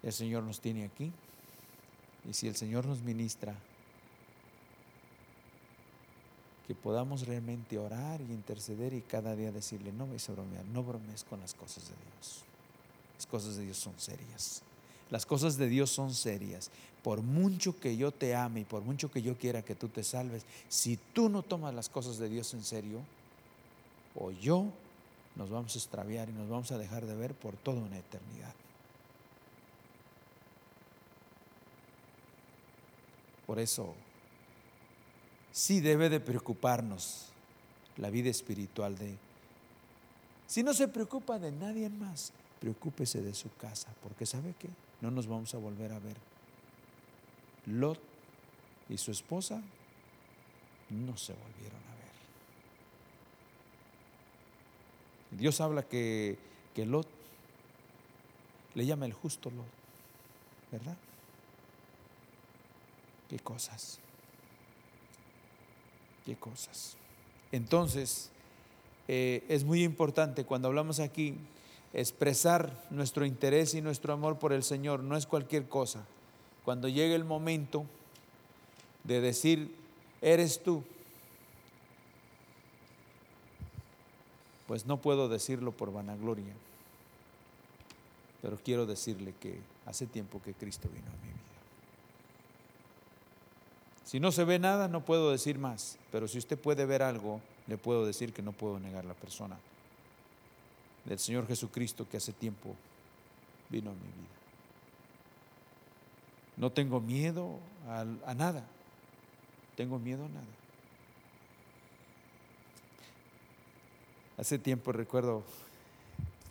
[0.03, 1.11] el Señor nos tiene aquí.
[2.29, 3.55] Y si el Señor nos ministra,
[6.67, 10.83] que podamos realmente orar y interceder y cada día decirle, no vais a bromear, no
[10.83, 12.43] bromees con las cosas de Dios.
[13.15, 14.61] Las cosas de Dios son serias.
[15.09, 16.69] Las cosas de Dios son serias.
[17.01, 20.03] Por mucho que yo te ame y por mucho que yo quiera que tú te
[20.03, 22.99] salves, si tú no tomas las cosas de Dios en serio,
[24.15, 24.71] o yo
[25.35, 28.53] nos vamos a extraviar y nos vamos a dejar de ver por toda una eternidad.
[33.45, 33.95] Por eso,
[35.51, 37.29] sí debe de preocuparnos
[37.97, 39.17] la vida espiritual de...
[40.45, 44.69] Si no se preocupa de nadie más, preocúpese de su casa, porque ¿sabe qué?
[45.01, 46.17] No nos vamos a volver a ver.
[47.65, 47.99] Lot
[48.89, 49.61] y su esposa
[50.89, 51.98] no se volvieron a ver.
[55.31, 56.37] Dios habla que,
[56.73, 57.07] que Lot
[58.75, 59.65] le llama el justo Lot,
[60.71, 60.97] ¿verdad?
[63.29, 63.99] ¿Qué cosas?
[66.25, 66.95] ¿Qué cosas?
[67.51, 68.31] Entonces,
[69.07, 71.35] eh, es muy importante cuando hablamos aquí
[71.93, 76.05] expresar nuestro interés y nuestro amor por el Señor, no es cualquier cosa.
[76.63, 77.85] Cuando llegue el momento
[79.03, 79.75] de decir,
[80.21, 80.83] eres tú,
[84.69, 86.53] pues no puedo decirlo por vanagloria,
[88.39, 91.39] pero quiero decirle que hace tiempo que Cristo vino a mi vida.
[94.05, 97.41] Si no se ve nada, no puedo decir más, pero si usted puede ver algo,
[97.65, 99.57] le puedo decir que no puedo negar la persona
[101.03, 102.75] del Señor Jesucristo que hace tiempo
[103.71, 104.37] vino a mi vida.
[106.57, 107.57] No tengo miedo
[107.87, 108.63] a, a nada,
[109.75, 110.58] tengo miedo a nada.
[114.39, 115.43] Hace tiempo recuerdo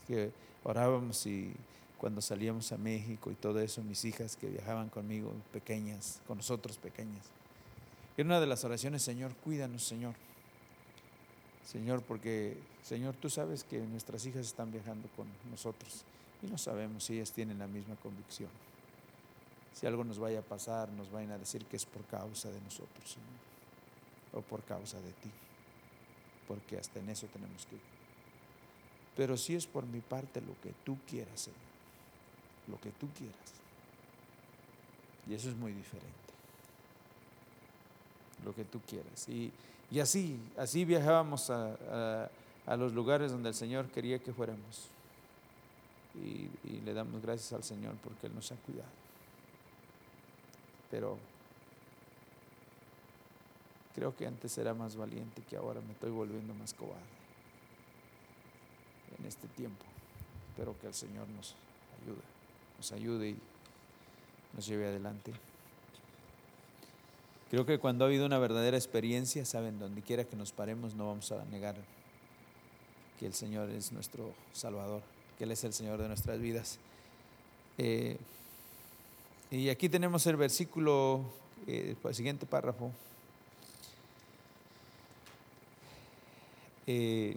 [0.06, 0.30] que
[0.62, 1.54] orábamos y
[1.96, 6.76] cuando salíamos a México y todo eso, mis hijas que viajaban conmigo, pequeñas, con nosotros
[6.76, 7.24] pequeñas.
[8.18, 10.14] Era una de las oraciones, Señor, cuídanos, Señor.
[11.64, 16.04] Señor, porque, Señor, tú sabes que nuestras hijas están viajando con nosotros
[16.42, 18.50] y no sabemos si ellas tienen la misma convicción.
[19.72, 22.60] Si algo nos vaya a pasar, nos vayan a decir que es por causa de
[22.60, 23.24] nosotros, Señor,
[24.34, 25.30] o por causa de ti
[26.48, 27.76] porque hasta en eso tenemos que
[29.16, 31.60] Pero si es por mi parte lo que tú quieras, Señor,
[32.68, 33.36] lo que tú quieras.
[35.28, 36.16] Y eso es muy diferente.
[38.44, 39.28] Lo que tú quieras.
[39.28, 39.52] Y,
[40.00, 42.30] así, así viajábamos a,
[42.76, 44.88] los lugares donde el Señor quería que fuéramos.
[46.14, 48.88] Y, y le damos gracias al Señor porque Él nos ha cuidado.
[50.90, 51.18] Pero
[53.94, 57.02] Creo que antes era más valiente que ahora me estoy volviendo más cobarde
[59.18, 59.84] en este tiempo.
[60.50, 61.54] Espero que el Señor nos
[62.02, 62.22] ayude,
[62.76, 63.38] nos ayude y
[64.54, 65.32] nos lleve adelante.
[67.50, 71.06] Creo que cuando ha habido una verdadera experiencia, saben, donde quiera que nos paremos, no
[71.06, 71.76] vamos a negar
[73.18, 75.02] que el Señor es nuestro Salvador,
[75.38, 76.78] que Él es el Señor de nuestras vidas.
[77.78, 78.18] Eh,
[79.50, 81.22] y aquí tenemos el versículo,
[81.66, 82.92] eh, el siguiente párrafo.
[86.90, 87.36] Eh,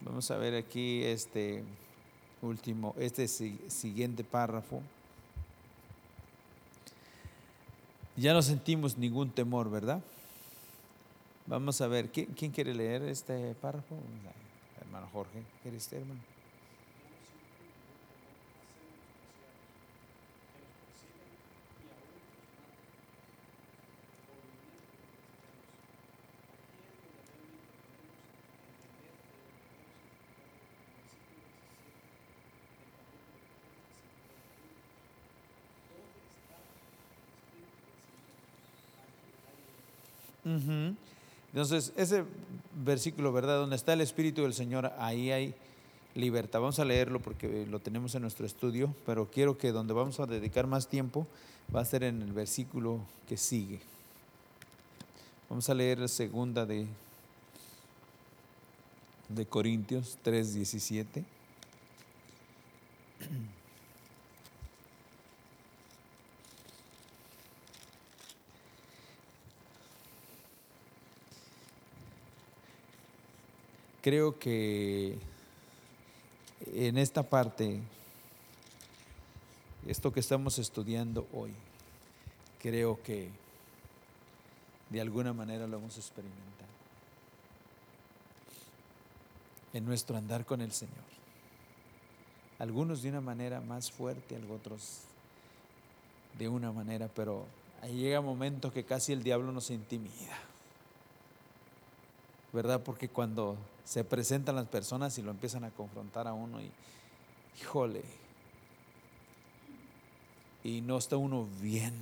[0.00, 1.62] vamos a ver aquí este
[2.40, 4.80] último, este siguiente párrafo.
[8.16, 10.00] Ya no sentimos ningún temor, ¿verdad?
[11.46, 13.96] Vamos a ver, ¿quién, quiere leer este párrafo?
[14.80, 16.20] Hermano Jorge, ¿quieres este hermano?
[41.52, 42.24] Entonces, ese
[42.84, 43.58] versículo, ¿verdad?
[43.58, 45.54] Donde está el Espíritu del Señor, ahí hay
[46.14, 46.60] libertad.
[46.60, 50.26] Vamos a leerlo porque lo tenemos en nuestro estudio, pero quiero que donde vamos a
[50.26, 51.26] dedicar más tiempo
[51.74, 53.80] va a ser en el versículo que sigue.
[55.48, 56.86] Vamos a leer la segunda de,
[59.28, 61.24] de Corintios 3:17.
[74.08, 75.18] Creo que
[76.72, 77.78] en esta parte,
[79.86, 81.52] esto que estamos estudiando hoy,
[82.58, 83.28] creo que
[84.88, 86.70] de alguna manera lo hemos experimentado
[89.74, 90.96] en nuestro andar con el Señor.
[92.58, 95.00] Algunos de una manera más fuerte, otros
[96.38, 97.44] de una manera, pero
[97.82, 100.38] ahí llega un momento que casi el diablo nos intimida.
[102.52, 102.82] ¿Verdad?
[102.82, 106.70] Porque cuando se presentan las personas y lo empiezan a confrontar a uno y,
[107.60, 108.02] híjole,
[110.64, 111.94] y no está uno bien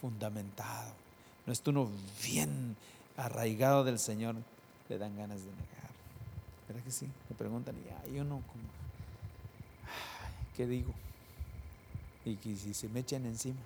[0.00, 0.92] fundamentado,
[1.46, 1.90] no está uno
[2.22, 2.76] bien
[3.16, 4.36] arraigado del Señor,
[4.88, 5.90] le dan ganas de negar.
[6.68, 7.08] ¿Verdad que sí?
[7.28, 7.74] Me preguntan,
[8.08, 8.64] y yo no, como,
[10.56, 10.92] ¿qué digo?
[12.24, 13.60] Y que si se me echan encima,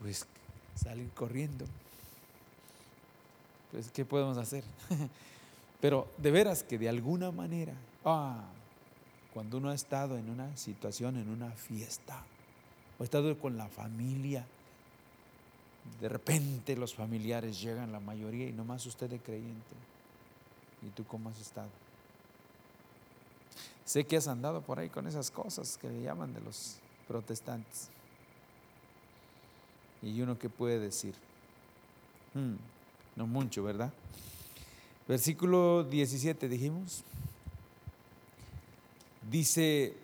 [0.00, 0.26] pues
[0.74, 1.66] salir corriendo
[3.72, 4.62] pues ¿qué podemos hacer?
[5.80, 7.72] Pero de veras que de alguna manera,
[8.04, 8.44] ah,
[9.34, 12.22] cuando uno ha estado en una situación, en una fiesta,
[12.98, 14.46] o ha estado con la familia,
[16.00, 19.74] de repente los familiares llegan, la mayoría, y nomás usted es creyente.
[20.82, 21.70] ¿Y tú cómo has estado?
[23.84, 26.76] Sé que has andado por ahí con esas cosas que le llaman de los
[27.08, 27.88] protestantes.
[30.02, 31.14] Y uno que puede decir,
[32.34, 32.54] hmm,
[33.16, 33.92] no mucho, ¿verdad?
[35.08, 37.02] Versículo 17 dijimos.
[39.30, 39.94] Dice,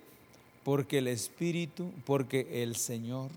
[0.65, 3.31] porque el Espíritu, porque el Señor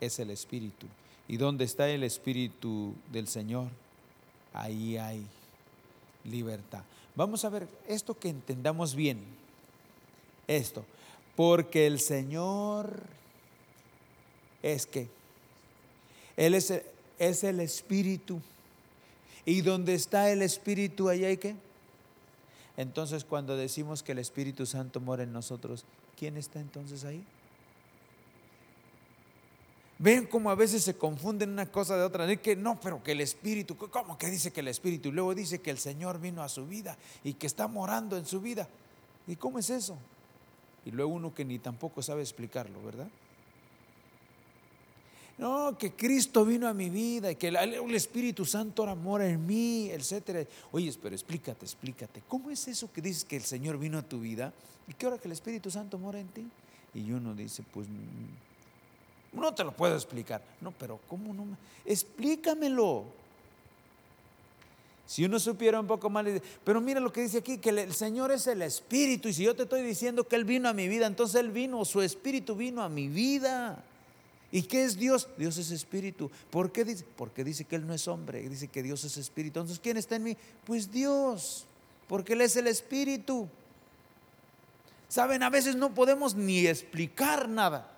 [0.00, 0.86] es el Espíritu.
[1.28, 3.68] ¿Y dónde está el Espíritu del Señor?
[4.52, 5.24] Ahí hay
[6.24, 6.82] libertad.
[7.14, 9.20] Vamos a ver esto que entendamos bien.
[10.46, 10.84] Esto.
[11.36, 13.00] Porque el Señor
[14.62, 15.08] es que
[16.36, 16.72] Él es,
[17.18, 18.40] es el Espíritu.
[19.46, 21.56] Y donde está el Espíritu, allá hay que.
[22.76, 25.84] Entonces, cuando decimos que el Espíritu Santo mora en nosotros,
[26.16, 27.24] ¿quién está entonces ahí?
[29.98, 32.30] Ven cómo a veces se confunden una cosa de otra.
[32.30, 35.08] Es que no, pero que el Espíritu, ¿cómo que dice que el Espíritu?
[35.08, 38.26] Y luego dice que el Señor vino a su vida y que está morando en
[38.26, 38.68] su vida.
[39.26, 39.96] ¿Y cómo es eso?
[40.84, 43.08] Y luego uno que ni tampoco sabe explicarlo, ¿verdad?
[45.36, 49.44] No, que Cristo vino a mi vida y que el, Espíritu Santo ahora mora en
[49.44, 50.44] mí, etcétera.
[50.70, 52.22] Oye, pero explícate, explícate.
[52.28, 54.52] ¿Cómo es eso que dices que el Señor vino a tu vida
[54.86, 56.46] y que ahora que el Espíritu Santo mora en ti?
[56.94, 60.40] Y uno dice, pues mm, no te lo puedo explicar.
[60.60, 61.44] No, pero ¿cómo no?
[61.84, 63.04] Explícamelo.
[65.06, 66.24] Si uno supiera un poco más,
[66.62, 69.28] pero mira lo que dice aquí, que el Señor es el Espíritu.
[69.28, 71.84] Y si yo te estoy diciendo que Él vino a mi vida, entonces Él vino,
[71.84, 73.82] su Espíritu vino a mi vida.
[74.54, 75.26] ¿Y qué es Dios?
[75.36, 76.30] Dios es espíritu.
[76.48, 77.04] ¿Por qué dice?
[77.16, 79.58] Porque dice que Él no es hombre, dice que Dios es espíritu.
[79.58, 80.36] Entonces, ¿quién está en mí?
[80.64, 81.66] Pues Dios,
[82.06, 83.48] porque Él es el espíritu.
[85.08, 87.90] Saben, a veces no podemos ni explicar nada,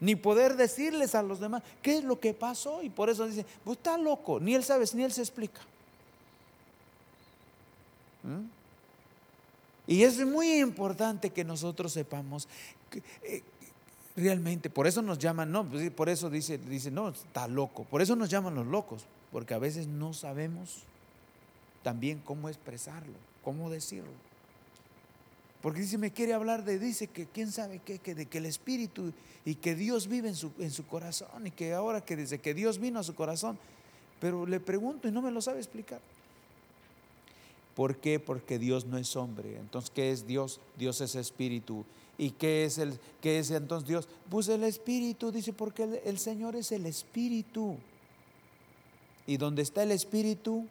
[0.00, 2.82] ni poder decirles a los demás qué es lo que pasó.
[2.82, 5.60] Y por eso dicen, pues está loco, ni Él sabe, ni Él se explica.
[8.24, 8.56] ¿Mm?
[9.86, 12.48] Y es muy importante que nosotros sepamos
[12.90, 13.44] que, eh,
[14.16, 17.84] Realmente, por eso nos llaman, no, pues por eso dice, dice, no, está loco.
[17.84, 20.84] Por eso nos llaman los locos, porque a veces no sabemos
[21.82, 23.12] también cómo expresarlo,
[23.44, 24.10] cómo decirlo.
[25.60, 28.46] Porque dice, me quiere hablar de, dice que quién sabe qué, que de que el
[28.46, 29.12] Espíritu
[29.44, 32.54] y que Dios vive en su, en su corazón y que ahora que desde que
[32.54, 33.58] Dios vino a su corazón,
[34.20, 36.00] pero le pregunto y no me lo sabe explicar.
[37.74, 38.18] ¿Por qué?
[38.18, 39.58] Porque Dios no es hombre.
[39.58, 40.60] Entonces, ¿qué es Dios?
[40.78, 41.84] Dios es espíritu.
[42.18, 44.08] ¿Y qué es, el, qué es entonces Dios?
[44.30, 47.76] Pues el espíritu, dice, porque el, el Señor es el espíritu.
[49.26, 50.66] ¿Y dónde está el espíritu?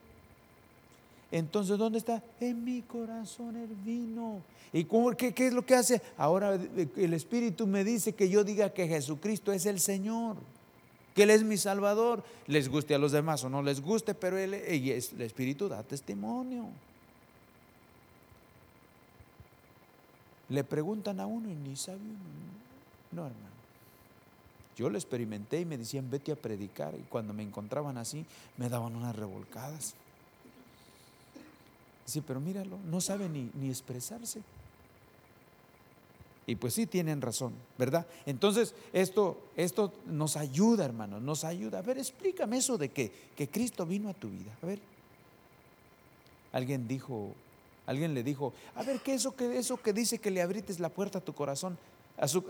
[1.30, 2.22] Entonces, ¿dónde está?
[2.40, 4.42] En mi corazón el vino.
[4.72, 4.84] ¿Y
[5.16, 6.02] qué, qué es lo que hace?
[6.16, 10.36] Ahora el Espíritu me dice que yo diga que Jesucristo es el Señor,
[11.14, 12.22] que Él es mi Salvador.
[12.46, 16.68] Les guste a los demás o no les guste, pero él, el Espíritu da testimonio.
[20.48, 21.98] Le preguntan a uno y ni sabe
[23.12, 23.56] No, hermano.
[24.76, 26.94] Yo lo experimenté y me decían, vete a predicar.
[26.94, 28.26] Y cuando me encontraban así,
[28.58, 29.94] me daban unas revolcadas.
[32.04, 34.42] Sí, pero míralo, no sabe ni, ni expresarse.
[36.46, 38.06] Y pues sí tienen razón, ¿verdad?
[38.24, 41.80] Entonces, esto, esto nos ayuda, hermano, nos ayuda.
[41.80, 44.56] A ver, explícame eso de que, que Cristo vino a tu vida.
[44.62, 44.78] A ver.
[46.52, 47.34] Alguien dijo,
[47.86, 50.80] alguien le dijo, a ver, ¿qué es eso que, eso que dice que le abrites
[50.80, 51.78] la puerta a tu corazón?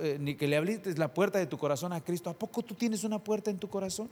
[0.00, 2.30] Eh, ni que le abrites la puerta de tu corazón a Cristo.
[2.30, 4.08] ¿A poco tú tienes una puerta en tu corazón?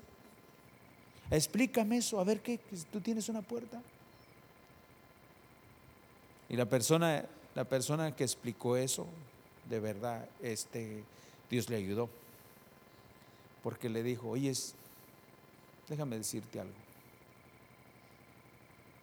[1.31, 2.59] Explícame eso, a ver qué,
[2.93, 3.81] tú tienes una puerta.
[6.49, 9.07] Y la persona, la persona que explicó eso,
[9.71, 11.05] de verdad, este,
[11.51, 12.11] Dios le ayudó.
[13.63, 14.53] Porque le dijo, oye,
[15.89, 16.84] déjame decirte algo.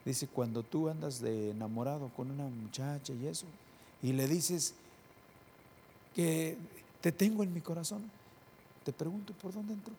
[0.06, 3.46] Dice, cuando tú andas de enamorado con una muchacha y eso,
[4.02, 4.74] y le dices
[6.16, 6.58] que
[7.02, 8.10] te tengo en mi corazón,
[8.84, 9.94] te pregunto, ¿por dónde entró?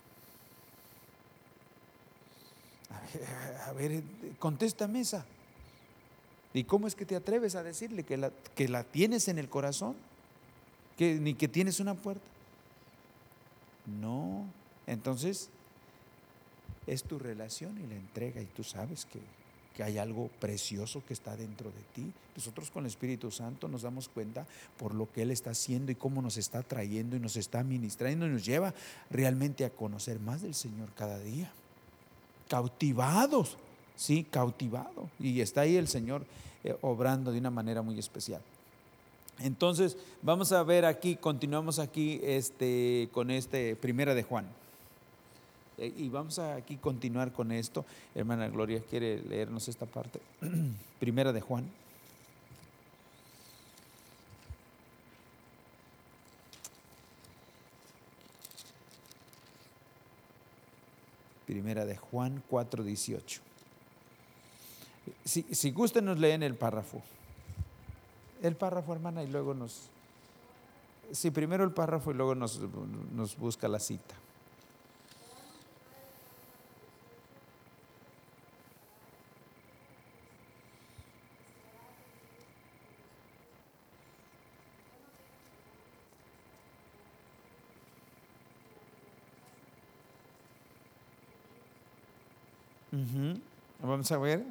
[2.90, 4.02] A ver, a ver
[4.38, 5.24] contéstame esa.
[6.54, 9.48] ¿Y cómo es que te atreves a decirle que la, que la tienes en el
[9.48, 9.96] corazón?
[10.98, 12.26] Que, ni que tienes una puerta.
[13.86, 14.44] No.
[14.86, 15.48] Entonces,
[16.86, 19.20] es tu relación y la entrega y tú sabes que,
[19.74, 22.12] que hay algo precioso que está dentro de ti.
[22.36, 24.46] Nosotros con el Espíritu Santo nos damos cuenta
[24.78, 28.26] por lo que Él está haciendo y cómo nos está trayendo y nos está ministrando
[28.26, 28.74] y nos lleva
[29.10, 31.52] realmente a conocer más del Señor cada día.
[32.48, 33.56] Cautivados
[34.02, 35.08] sí, cautivado.
[35.18, 36.24] Y está ahí el Señor
[36.64, 38.42] eh, obrando de una manera muy especial.
[39.38, 44.46] Entonces, vamos a ver aquí, continuamos aquí este, con este Primera de Juan.
[45.82, 47.84] Eh, y vamos a aquí continuar con esto.
[48.14, 50.20] Hermana Gloria, ¿quiere leernos esta parte?
[51.00, 51.68] Primera de Juan.
[61.46, 63.40] Primera de Juan 4:18.
[65.24, 67.02] Si, si gusten, nos leen el párrafo.
[68.40, 69.88] El párrafo, hermana, y luego nos...
[71.10, 72.60] Sí, primero el párrafo y luego nos,
[73.12, 74.14] nos busca la cita.
[92.92, 94.44] Vamos a ver.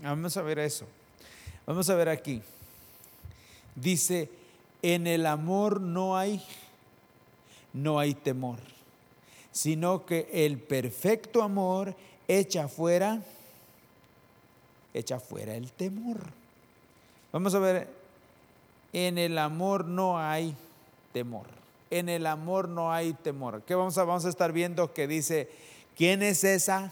[0.00, 0.86] Vamos a ver eso.
[1.66, 2.40] Vamos a ver aquí.
[3.74, 4.30] Dice,
[4.82, 6.44] en el amor no hay
[7.72, 8.58] no hay temor,
[9.50, 11.94] sino que el perfecto amor
[12.28, 13.22] echa fuera
[14.94, 16.18] echa fuera el temor.
[17.32, 17.88] Vamos a ver,
[18.92, 20.54] en el amor no hay
[21.12, 21.46] temor.
[21.90, 23.62] En el amor no hay temor.
[23.62, 25.50] ¿Qué vamos a, vamos a estar viendo que dice,
[25.96, 26.90] ¿quién es esa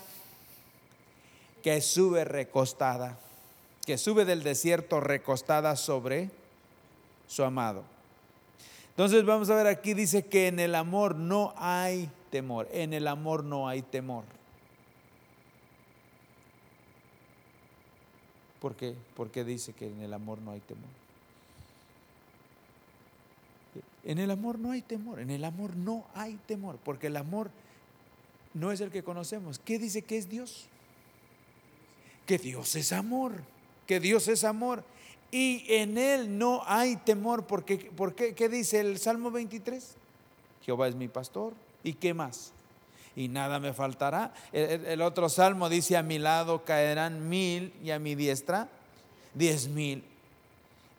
[1.62, 3.18] que sube recostada?
[3.86, 6.30] Que sube del desierto recostada sobre
[7.26, 7.82] su amado.
[9.00, 13.08] Entonces vamos a ver aquí, dice que en el amor no hay temor, en el
[13.08, 14.24] amor no hay temor.
[18.60, 18.94] ¿Por qué?
[19.16, 20.90] ¿Por qué dice que en el amor no hay temor?
[24.04, 27.50] En el amor no hay temor, en el amor no hay temor, porque el amor
[28.52, 29.58] no es el que conocemos.
[29.58, 30.66] ¿Qué dice que es Dios?
[32.26, 33.32] Que Dios es amor,
[33.86, 34.84] que Dios es amor.
[35.30, 37.44] Y en él no hay temor.
[37.44, 38.34] Porque, ¿Por qué?
[38.34, 39.94] ¿Qué dice el Salmo 23?
[40.64, 41.52] Jehová es mi pastor.
[41.82, 42.52] ¿Y qué más?
[43.16, 44.34] Y nada me faltará.
[44.52, 48.68] El, el otro salmo dice, a mi lado caerán mil y a mi diestra
[49.34, 50.02] diez mil.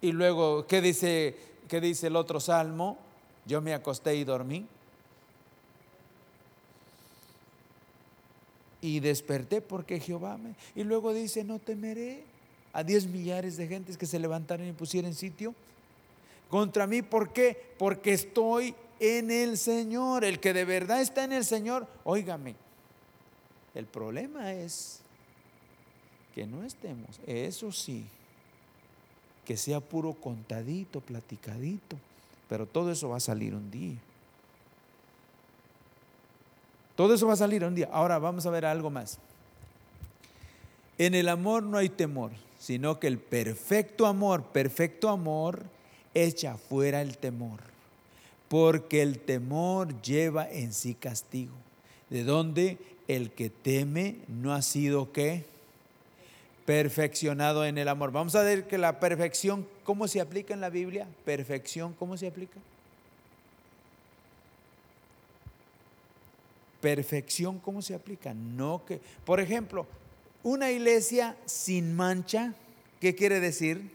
[0.02, 2.98] Y luego, ¿qué dice, qué dice el otro salmo?
[3.46, 4.66] Yo me acosté y dormí.
[8.82, 10.56] Y desperté porque Jehová me...
[10.76, 12.24] Y luego dice, no temeré
[12.74, 15.54] a diez millares de gentes que se levantaran y pusieran sitio
[16.50, 17.02] contra mí.
[17.02, 17.74] ¿Por qué?
[17.78, 20.24] Porque estoy en el Señor.
[20.24, 22.56] El que de verdad está en el Señor, óigame.
[23.74, 25.00] El problema es
[26.36, 28.06] que no estemos, eso sí,
[29.46, 31.98] que sea puro contadito, platicadito,
[32.48, 33.98] pero todo eso va a salir un día.
[36.96, 37.90] Todo eso va a salir un día.
[37.92, 39.18] Ahora vamos a ver algo más.
[40.98, 42.32] En el amor no hay temor,
[42.62, 45.64] sino que el perfecto amor, perfecto amor,
[46.14, 47.60] echa fuera el temor,
[48.50, 51.56] porque el temor lleva en sí castigo,
[52.12, 55.44] de donde el que teme no ha sido qué?
[56.64, 58.12] perfeccionado en el amor.
[58.12, 61.08] Vamos a ver que la perfección, ¿cómo se aplica en la Biblia?
[61.26, 62.60] Perfección, ¿cómo se aplica?
[66.80, 68.36] Perfección, ¿cómo se aplica?
[68.36, 69.88] No que, por ejemplo,
[70.44, 72.54] una iglesia sin mancha,
[73.00, 73.92] ¿qué quiere decir?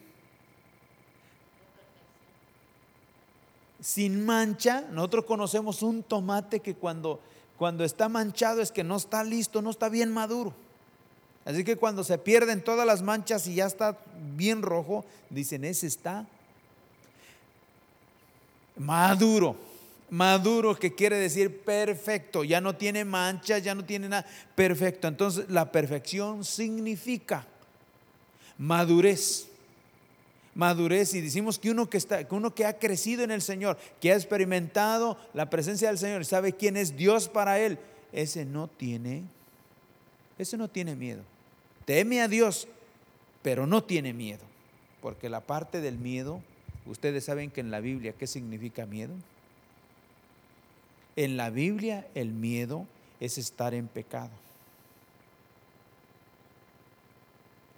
[3.80, 7.20] Sin mancha, nosotros conocemos un tomate que cuando,
[7.56, 10.54] cuando está manchado es que no está listo, no está bien maduro.
[11.44, 13.96] Así que cuando se pierden todas las manchas y ya está
[14.34, 16.26] bien rojo, dicen, ese está
[18.76, 19.56] maduro.
[20.10, 25.08] Maduro que quiere decir perfecto, ya no tiene manchas, ya no tiene nada, perfecto.
[25.08, 27.46] Entonces la perfección significa
[28.58, 29.48] madurez.
[30.54, 33.76] Madurez y decimos que uno que está que uno que ha crecido en el Señor,
[34.00, 37.78] que ha experimentado la presencia del Señor, sabe quién es Dios para él,
[38.12, 39.24] ese no tiene
[40.38, 41.22] ese no tiene miedo
[41.86, 42.68] teme a Dios,
[43.42, 44.44] pero no tiene miedo.
[45.00, 46.42] Porque la parte del miedo,
[46.84, 49.14] ustedes saben que en la Biblia, ¿qué significa miedo?
[51.16, 52.86] En la Biblia el miedo
[53.20, 54.30] es estar en pecado.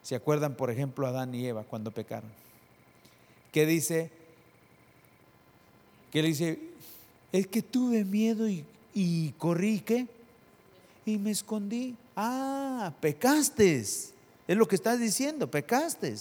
[0.03, 2.31] ¿Se acuerdan, por ejemplo, Adán y Eva cuando pecaron?
[3.53, 4.11] ¿Qué dice?
[6.11, 6.59] Que le dice,
[7.31, 8.49] es que tuve miedo
[8.95, 10.07] y, corrí, ¿qué?
[11.05, 11.95] Y me escondí.
[12.17, 13.81] Ah, pecaste.
[13.81, 14.15] Es
[14.49, 16.15] lo que estás diciendo, pecaste.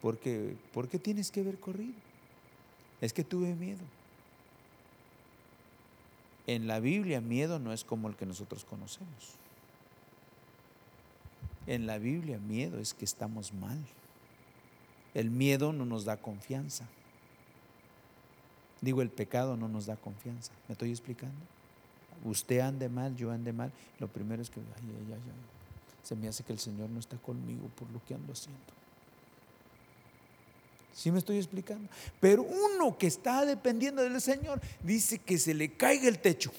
[0.00, 1.94] Porque, ¿Por qué tienes que haber corrido?
[3.00, 3.97] Es que tuve miedo.
[6.48, 9.36] En la Biblia miedo no es como el que nosotros conocemos.
[11.66, 13.78] En la Biblia miedo es que estamos mal.
[15.12, 16.88] El miedo no nos da confianza.
[18.80, 20.52] Digo, el pecado no nos da confianza.
[20.68, 21.36] ¿Me estoy explicando?
[22.24, 23.70] usted ande mal, yo ande mal,
[24.00, 25.18] lo primero es que, ay,
[26.02, 28.77] se me hace que el Señor no está conmigo por lo que ando haciendo.
[30.98, 31.88] ¿Sí me estoy explicando?
[32.18, 36.50] Pero uno que está dependiendo del Señor dice que se le caiga el techo.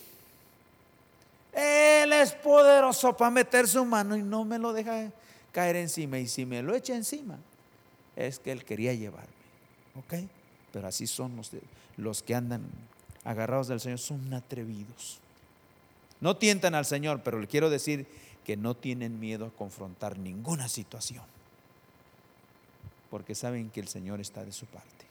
[1.52, 5.12] Él es poderoso para meter su mano y no me lo deja
[5.52, 6.20] caer encima.
[6.20, 7.38] Y si me lo echa encima,
[8.16, 9.28] es que Él quería llevarme.
[9.96, 10.14] ¿Ok?
[10.72, 11.52] Pero así son los,
[11.98, 12.62] los que andan
[13.26, 15.20] agarrados del Señor, son atrevidos.
[16.22, 18.08] No tientan al Señor, pero le quiero decir
[18.46, 21.26] que no tienen miedo a confrontar ninguna situación,
[23.10, 25.06] porque saben que el Señor está de su parte.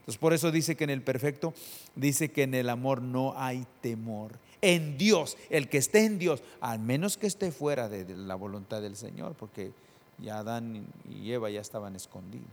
[0.00, 1.54] Entonces por eso dice que en el perfecto,
[1.94, 4.32] dice que en el amor no hay temor.
[4.60, 8.82] En Dios, el que esté en Dios, al menos que esté fuera de, la voluntad
[8.82, 9.70] del Señor, porque
[10.18, 12.48] ya Adán y Eva ya estaban escondidos.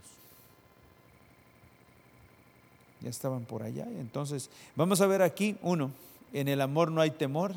[3.02, 3.88] Ya estaban por allá.
[3.98, 5.92] Entonces, vamos a ver aquí, uno,
[6.34, 7.56] en el amor no hay temor,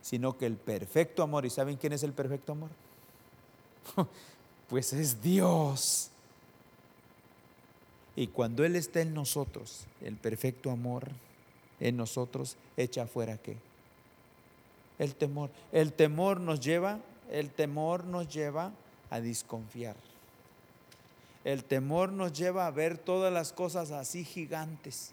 [0.00, 2.70] sino que el perfecto amor, ¿y saben quién es el perfecto amor?
[4.66, 6.10] Pues es Dios.
[8.16, 11.08] Y cuando Él está en nosotros, el perfecto amor
[11.80, 13.56] en nosotros echa afuera qué?
[14.98, 15.50] El temor.
[15.72, 17.00] El temor nos lleva,
[17.30, 18.72] el temor nos lleva
[19.10, 19.96] a desconfiar.
[21.42, 25.12] El temor nos lleva a ver todas las cosas así gigantes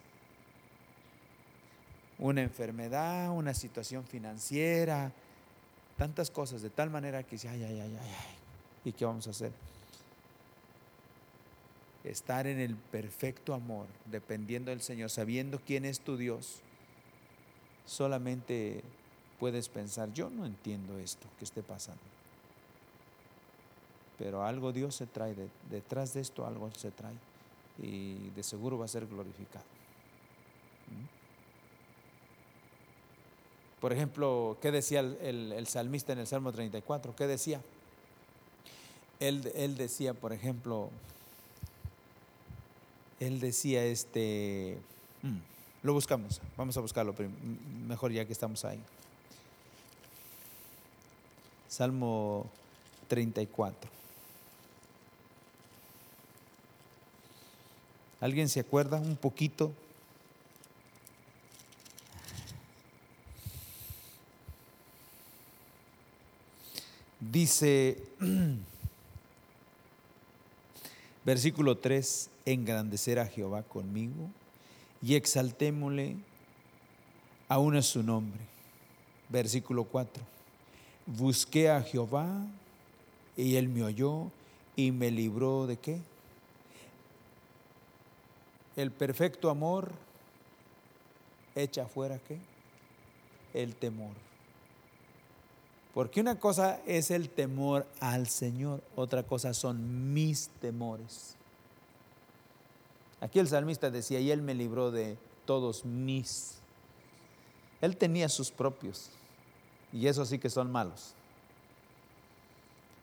[2.22, 5.12] una enfermedad, una situación financiera,
[5.98, 8.36] tantas cosas, de tal manera que dice, ay, ay, ay, ay, ay,
[8.86, 9.52] ¿y qué vamos a hacer?
[12.04, 16.62] Estar en el perfecto amor, dependiendo del Señor, sabiendo quién es tu Dios,
[17.86, 18.82] solamente
[19.40, 22.02] puedes pensar, yo no entiendo esto que esté pasando.
[24.18, 25.36] pero algo Dios se trae,
[25.72, 27.16] detrás de esto algo se trae
[27.82, 29.66] y de seguro va a ser glorificado.
[30.88, 31.22] ¿Mm?
[33.82, 37.16] Por ejemplo, ¿qué decía el, salmista en el Salmo 34?
[37.16, 37.62] ¿Qué decía?
[39.20, 40.92] Él, él decía, por ejemplo,
[43.22, 44.80] él decía este,
[45.22, 45.38] mm,
[45.84, 47.14] lo buscamos, vamos a buscarlo
[47.88, 48.80] mejor ya que estamos ahí.
[51.70, 52.50] Salmo
[53.08, 53.90] 34.
[58.20, 59.72] ¿Alguien se acuerda un poquito?
[67.20, 68.02] Dice,
[71.24, 74.30] versículo 3, engrandecer a Jehová conmigo
[75.02, 76.16] y exaltémosle
[77.48, 78.40] aún a su nombre.
[79.30, 80.24] Versículo 4,
[81.06, 82.28] busqué a Jehová
[83.38, 84.32] y él me oyó
[84.76, 86.00] y me libró de qué?
[88.76, 89.92] El perfecto amor
[91.56, 92.38] echa fuera qué?
[93.54, 94.31] El temor.
[95.94, 101.36] Porque una cosa es el temor al Señor, otra cosa son mis temores.
[103.20, 106.56] Aquí el salmista decía, y Él me libró de todos mis.
[107.82, 109.10] Él tenía sus propios,
[109.92, 111.14] y esos sí que son malos.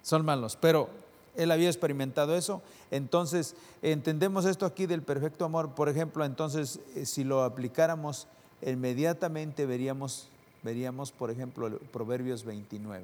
[0.03, 0.89] Son malos, pero
[1.37, 2.63] Él había experimentado eso.
[2.91, 5.75] Entonces, entendemos esto aquí del perfecto amor.
[5.75, 8.27] Por ejemplo, entonces, eh, si lo aplicáramos,
[8.63, 10.29] inmediatamente veríamos,
[10.69, 13.03] veríamos, por ejemplo, Proverbios 29.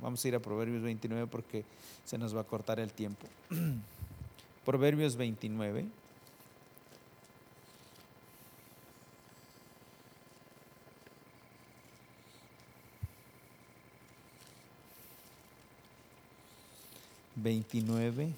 [0.00, 1.64] Vamos a ir a Proverbios 29 porque
[2.04, 3.26] se nos va a cortar el tiempo.
[4.64, 5.84] Proverbios 29.
[17.34, 18.30] Veintinueve,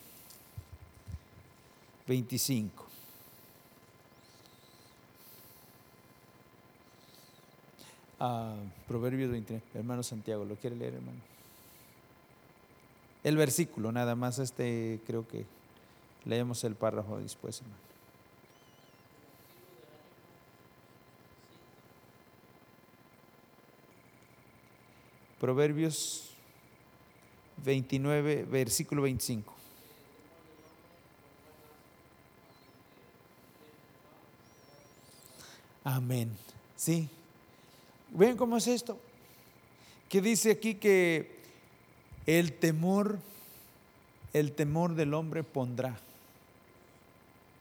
[2.06, 2.83] veinticinco.
[8.26, 8.54] Ah,
[8.88, 11.18] Proverbios 29, hermano Santiago, ¿lo quiere leer, hermano?
[13.22, 15.44] El versículo, nada más, este creo que
[16.24, 17.76] leemos el párrafo después, hermano.
[25.38, 26.30] Proverbios
[27.62, 29.52] 29, versículo 25.
[35.84, 36.30] Amén.
[36.74, 37.10] Sí.
[38.14, 38.96] ¿Ven cómo es esto?
[40.08, 41.36] Que dice aquí que
[42.26, 43.18] el temor,
[44.32, 45.98] el temor del hombre pondrá,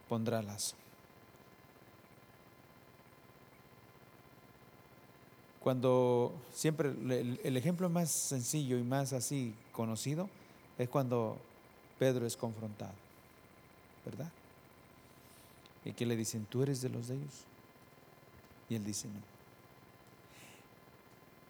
[0.08, 0.76] pondrá lazo.
[5.60, 10.30] Cuando siempre el, ejemplo más sencillo y más así conocido
[10.78, 11.38] es cuando
[11.98, 12.94] Pedro es confrontado,
[14.06, 14.30] ¿verdad?
[15.84, 17.46] Y que le dicen, tú eres de los de ellos.
[18.70, 19.33] Y él dice, no.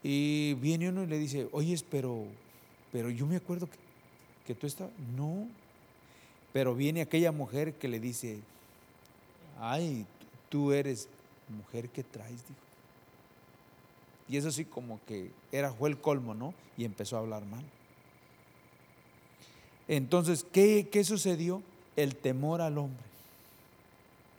[0.04, 2.26] Y viene uno y le dice, oye, pero,
[2.92, 3.78] pero yo me acuerdo que,
[4.46, 5.48] que tú estabas, no.
[6.52, 8.40] Pero viene aquella mujer que le dice,
[9.60, 10.06] ay,
[10.50, 11.08] tú eres
[11.50, 12.60] mujer que traes, dijo.
[14.30, 16.54] Y eso sí como que era, fue el colmo, ¿no?
[16.78, 17.64] Y empezó a hablar mal.
[19.88, 21.62] Entonces, ¿qué, ¿qué sucedió?
[21.96, 23.06] El temor al hombre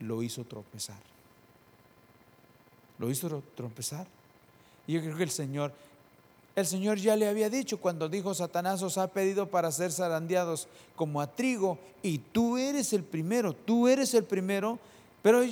[0.01, 0.99] lo hizo tropezar.
[2.99, 4.07] Lo hizo tropezar.
[4.87, 5.73] Y yo creo que el Señor,
[6.57, 10.69] el Señor ya le había dicho cuando dijo, Satanás os ha pedido para ser zarandeados
[10.97, 14.79] como a trigo, y tú eres el primero, tú eres el primero,
[15.23, 15.43] pero,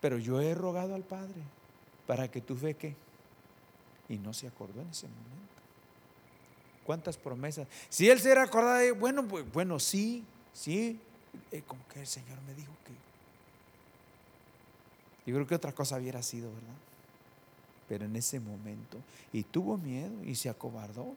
[0.00, 1.42] pero yo he rogado al Padre
[2.06, 2.94] para que tu fe que
[4.08, 5.28] y no se acordó en ese momento.
[6.84, 7.68] ¿Cuántas promesas?
[7.90, 10.98] Si él se era acordado, bueno, pues, bueno, sí, sí,
[11.52, 12.92] eh, como que el Señor me dijo que.
[15.30, 16.74] Yo creo que otra cosa hubiera sido, ¿verdad?
[17.88, 18.98] Pero en ese momento,
[19.32, 21.14] y tuvo miedo y se acobardó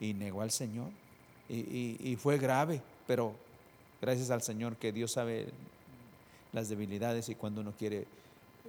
[0.00, 0.90] y negó al Señor.
[1.48, 3.34] Y, fue grave, pero
[4.00, 5.48] gracias al Señor que Dios sabe
[6.52, 8.06] las debilidades y cuando uno quiere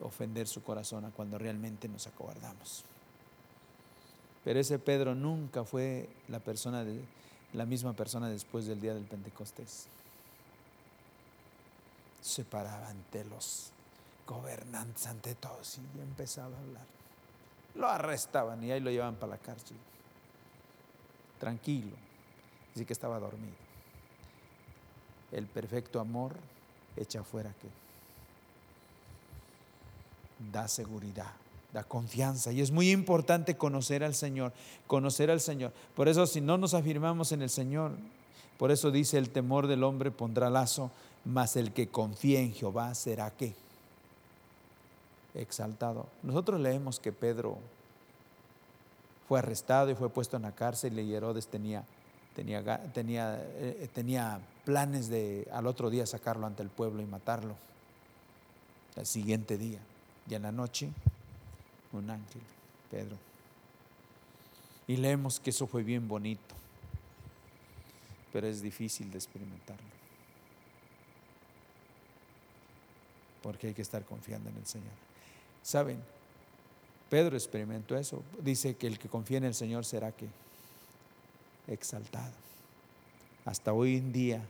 [0.02, 2.84] ofender su corazón a cuando realmente nos acobardamos.
[4.44, 6.86] Pero ese Pedro nunca fue la persona
[7.54, 9.88] la misma persona después del día del Pentecostés.
[12.22, 13.72] Se paraba ante los
[14.28, 16.86] gobernantes, ante todos, y empezaba a hablar.
[17.76, 19.78] Lo arrestaban y ahí lo llevaban para la cárcel.
[21.40, 21.96] Tranquilo,
[22.74, 23.56] así que estaba dormido.
[25.32, 26.34] El perfecto amor
[26.96, 27.68] echa fuera que
[30.52, 31.34] da seguridad,
[31.74, 32.52] da confianza.
[32.52, 34.54] Y es muy importante conocer al Señor,
[34.88, 35.74] conocer al Señor.
[35.96, 37.92] Por eso si no nos afirmamos en el Señor,
[38.58, 40.92] por eso dice el temor del hombre pondrá lazo,
[41.26, 43.54] mas el que confía en Jehová será qué?
[45.36, 46.08] Exaltado.
[46.24, 47.58] Nosotros leemos que Pedro
[49.28, 51.84] fue arrestado y fue puesto en la cárcel y Herodes tenía,
[52.36, 57.56] tenía, tenía, eh, tenía planes de al otro día sacarlo ante el pueblo y matarlo.
[58.96, 59.80] El siguiente día.
[60.30, 60.90] Y en la noche
[61.92, 62.42] un ángel,
[62.92, 63.18] Pedro.
[64.88, 66.56] Y leemos que eso fue bien bonito,
[68.32, 69.84] pero es difícil de experimentarlo.
[73.42, 74.94] Porque hay que estar confiando en el Señor.
[75.66, 76.00] ¿Saben?
[77.10, 78.22] Pedro experimentó eso.
[78.42, 80.28] Dice que el que confía en el Señor será que
[81.68, 82.34] exaltado.
[83.46, 84.42] Hasta hoy en día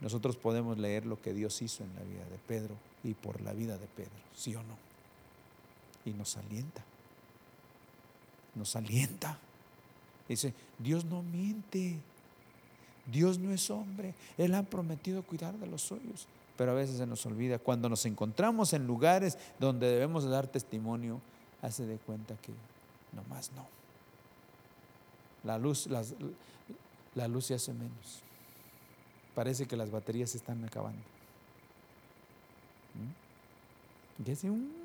[0.00, 3.52] nosotros podemos leer lo que Dios hizo en la vida de Pedro y por la
[3.52, 4.84] vida de Pedro, ¿sí o no?
[6.04, 6.84] y nos alienta.
[8.54, 9.38] Nos alienta.
[10.28, 11.98] Dice, Dios no miente.
[13.10, 14.14] Dios no es hombre.
[14.38, 16.26] Él ha prometido cuidar de los suyos.
[16.56, 17.58] Pero a veces se nos olvida.
[17.58, 21.20] Cuando nos encontramos en lugares donde debemos dar testimonio,
[21.62, 22.52] hace de cuenta que
[23.12, 23.66] nomás no.
[25.42, 25.88] La luz,
[27.14, 28.22] la luz se hace menos.
[29.34, 31.02] Parece que las baterías se están acabando.
[32.94, 34.28] ¿Mm?
[34.28, 34.84] Y hace un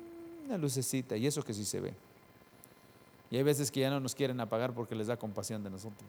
[0.50, 1.94] una lucecita, y eso que sí se ve.
[3.30, 6.08] Y hay veces que ya no nos quieren apagar porque les da compasión de nosotros.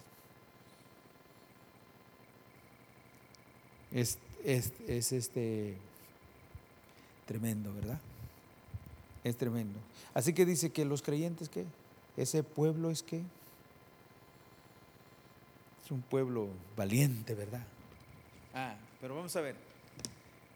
[3.91, 5.77] Es, es, es este
[7.25, 7.99] tremendo, ¿verdad?
[9.23, 9.79] Es tremendo.
[10.13, 11.65] Así que dice que los creyentes, que
[12.17, 13.21] Ese pueblo es que
[15.83, 17.65] es un pueblo valiente, ¿verdad?
[18.53, 19.55] Ah, pero vamos a ver.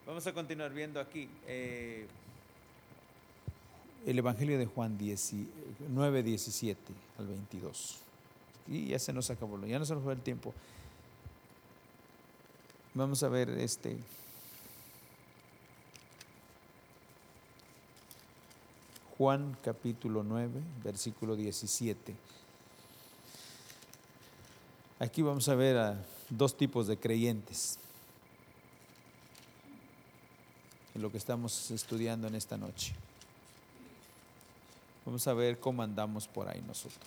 [0.05, 1.29] Vamos a continuar viendo aquí.
[1.47, 2.05] Eh,
[4.05, 4.97] el Evangelio de Juan
[5.89, 6.79] 9, 17
[7.17, 7.99] al 22.
[8.67, 10.53] Y ya se nos acabó, ya no se nos fue el tiempo.
[12.95, 13.97] Vamos a ver este.
[19.17, 22.15] Juan capítulo 9, versículo 17.
[24.99, 27.79] Aquí vamos a ver a dos tipos de creyentes.
[30.95, 32.95] En lo que estamos estudiando en esta noche.
[35.05, 37.03] Vamos a ver cómo andamos por ahí nosotros.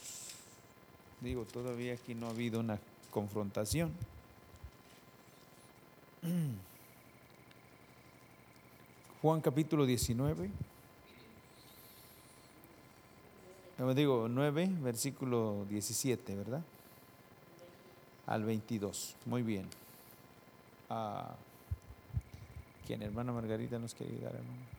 [1.23, 2.79] Digo, todavía aquí no ha habido una
[3.11, 3.91] confrontación.
[9.23, 10.51] Juan capítulo 19.
[13.95, 16.63] Digo, 9, versículo 17, ¿verdad?
[18.27, 19.15] Al 22.
[19.27, 19.69] Muy bien.
[20.91, 21.37] Ah,
[22.87, 23.03] ¿Quién?
[23.03, 24.78] Hermana Margarita nos quiere ayudar, hermano.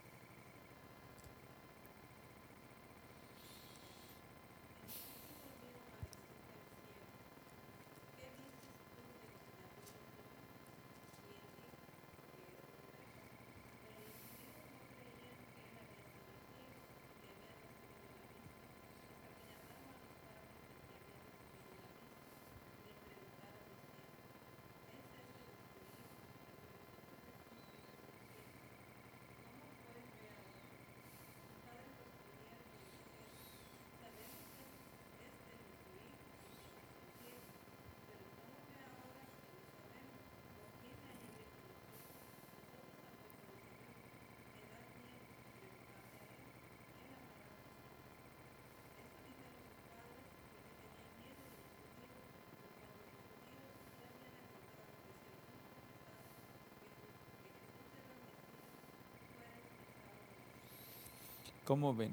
[61.70, 62.10] ¿Cómo ven?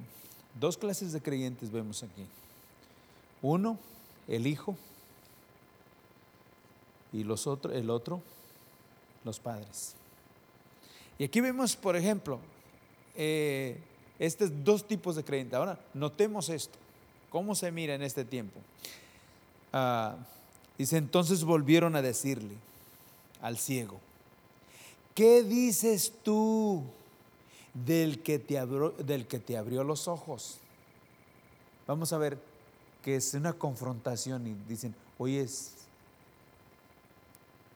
[0.61, 2.27] Dos clases de creyentes vemos aquí.
[3.41, 3.79] Uno,
[4.29, 4.77] el hijo,
[7.11, 8.21] y los otro, el otro,
[9.25, 9.95] los padres.
[11.19, 12.39] Y aquí vemos, por ejemplo,
[13.15, 13.81] eh,
[14.19, 15.55] estos dos tipos de creyentes.
[15.55, 16.77] Ahora, notemos esto.
[17.31, 18.61] ¿Cómo se mira en este tiempo?
[19.73, 20.17] Ah,
[20.77, 22.57] dice, entonces volvieron a decirle
[23.41, 23.99] al ciego,
[25.15, 26.85] ¿qué dices tú?
[27.85, 30.59] Del que te abrió, del que te abrió los ojos.
[31.87, 32.39] Vamos a ver
[33.03, 35.73] que es una confrontación y dicen, oye, es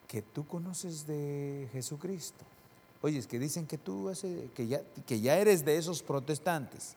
[0.07, 2.43] que tú conoces de Jesucristo.
[3.01, 4.11] Oye, es que dicen que tú
[4.55, 6.95] que ya, que ya eres de esos protestantes.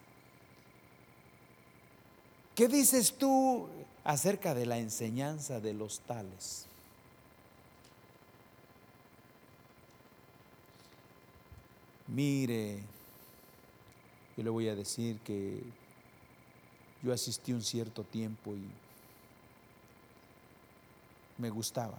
[2.55, 3.69] ¿Qué dices tú
[4.05, 6.67] acerca de la enseñanza de los tales?
[12.07, 12.83] Mire,
[14.37, 15.63] Yo le voy a decir que
[17.03, 18.65] yo asistí un cierto tiempo y
[21.39, 21.99] me gustaba,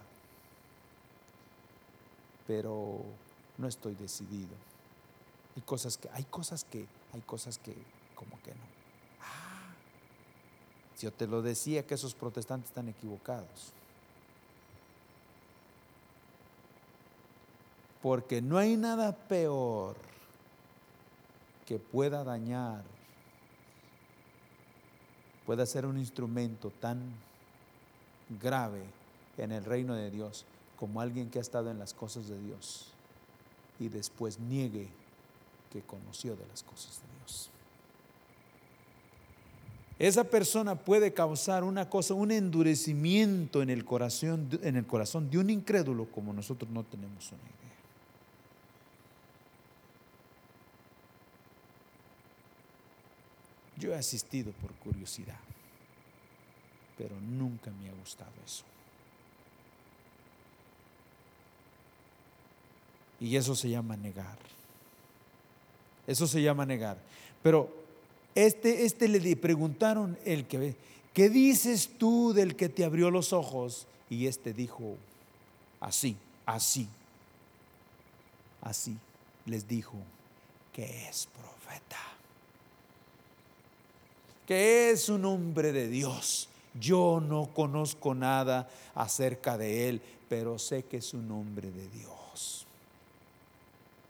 [2.47, 3.01] pero
[3.57, 4.55] no estoy decidido.
[5.55, 7.75] Hay cosas que, hay cosas que, hay cosas que,
[8.15, 8.63] como que no.
[9.21, 9.73] Ah,
[10.99, 13.71] yo te lo decía que esos protestantes están equivocados.
[18.01, 19.95] Porque no hay nada peor
[21.65, 22.83] que pueda dañar,
[25.45, 27.01] pueda ser un instrumento tan
[28.41, 28.83] grave
[29.37, 30.45] en el reino de Dios
[30.77, 32.87] como alguien que ha estado en las cosas de Dios
[33.79, 34.87] y después niegue
[35.71, 37.49] que conoció de las cosas de Dios.
[39.97, 45.37] Esa persona puede causar una cosa, un endurecimiento en el corazón, en el corazón de
[45.37, 47.64] un incrédulo como nosotros no tenemos una idea.
[53.85, 55.37] Yo he asistido por curiosidad,
[56.97, 58.63] pero nunca me ha gustado eso.
[63.19, 64.39] Y eso se llama negar.
[66.07, 66.97] Eso se llama negar.
[67.43, 67.71] Pero
[68.33, 70.75] este, este le preguntaron el que,
[71.13, 73.85] ¿qué dices tú del que te abrió los ojos?
[74.09, 74.97] Y este dijo,
[75.79, 76.17] así,
[76.47, 76.87] así,
[78.63, 78.97] así.
[79.45, 79.93] Les dijo,
[80.73, 82.14] que es profeta.
[84.45, 86.49] Que es un hombre de Dios.
[86.79, 92.65] Yo no conozco nada acerca de él, pero sé que es un hombre de Dios.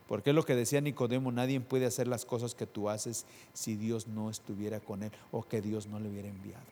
[0.07, 3.75] Porque es lo que decía Nicodemo, nadie puede hacer las cosas que tú haces si
[3.75, 6.63] Dios no estuviera con él o que Dios no le hubiera enviado.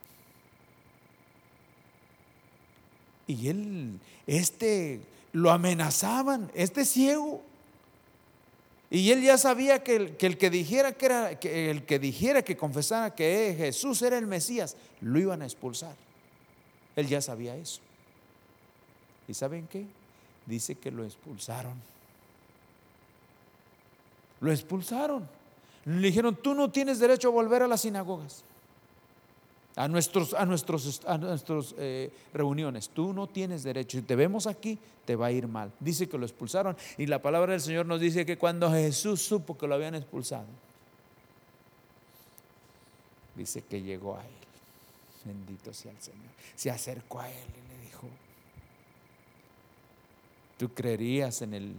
[3.26, 7.41] Y él, este, lo amenazaban, este ciego.
[8.94, 12.56] Y él ya sabía que el que, dijera que era, que el que dijera que
[12.56, 15.95] confesara que Jesús era el Mesías, lo iban a expulsar.
[16.95, 17.82] Él ya sabía eso.
[19.28, 19.88] ¿Y saben qué?
[20.45, 21.74] Dice que lo expulsaron.
[24.41, 25.28] Lo expulsaron.
[25.86, 28.44] Le dijeron, tú no tienes derecho a volver a las sinagogas,
[29.76, 32.90] a nuestros, a nuestros, a nuestros eh, reuniones.
[32.90, 33.98] Tú no tienes derecho.
[33.98, 35.72] Si te vemos aquí, te va a ir mal.
[35.80, 36.78] Dice que lo expulsaron.
[36.98, 40.45] Y la palabra del Señor nos dice que cuando Jesús supo que lo habían expulsado,
[43.36, 44.34] dice que llegó a él.
[45.26, 46.22] Bendito sea el Señor.
[46.56, 48.08] Se acercó a él y le dijo,
[50.58, 51.74] tú creerías en el,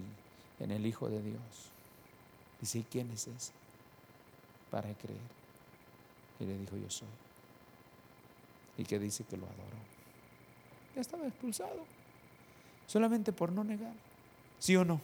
[0.58, 1.70] en el Hijo de Dios.
[2.60, 3.52] Dice, ¿quién es ese?
[4.70, 5.20] Para creer.
[6.40, 7.06] Y le dijo, yo soy.
[8.76, 9.78] Y que dice que lo adoró.
[10.94, 11.84] Ya estaba expulsado.
[12.86, 13.94] Solamente por no negar.
[14.58, 15.00] ¿Sí o no?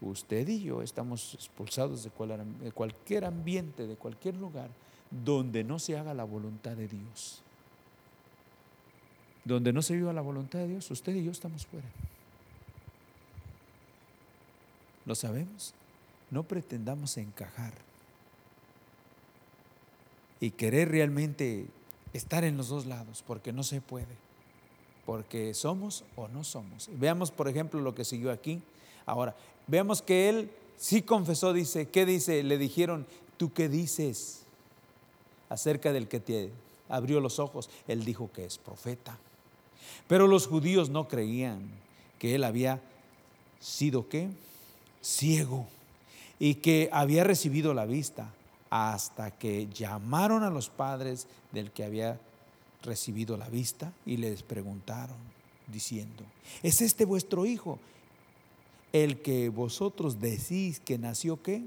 [0.00, 4.68] Usted y yo estamos expulsados de cualquier ambiente, de cualquier lugar,
[5.10, 7.42] donde no se haga la voluntad de Dios.
[9.44, 11.86] Donde no se viva la voluntad de Dios, usted y yo estamos fuera.
[15.04, 15.74] ¿Lo sabemos?
[16.32, 17.74] no pretendamos encajar
[20.40, 21.66] y querer realmente
[22.12, 24.16] estar en los dos lados, porque no se puede,
[25.06, 26.88] porque somos o no somos.
[26.94, 28.60] Veamos, por ejemplo, lo que siguió aquí.
[29.06, 29.34] Ahora,
[29.66, 32.42] veamos que él sí confesó, dice, ¿qué dice?
[32.42, 33.06] Le dijeron,
[33.36, 34.42] ¿tú qué dices
[35.48, 36.50] acerca del que te
[36.88, 37.70] abrió los ojos?
[37.88, 39.18] Él dijo que es profeta.
[40.08, 41.70] Pero los judíos no creían
[42.18, 42.80] que él había
[43.60, 44.28] sido qué?
[45.02, 45.66] Ciego
[46.38, 48.32] y que había recibido la vista
[48.74, 52.18] hasta que llamaron a los padres del que había
[52.82, 55.18] recibido la vista y les preguntaron
[55.66, 56.24] diciendo,
[56.62, 57.78] ¿es este vuestro hijo?
[58.90, 61.66] El que vosotros decís que nació qué?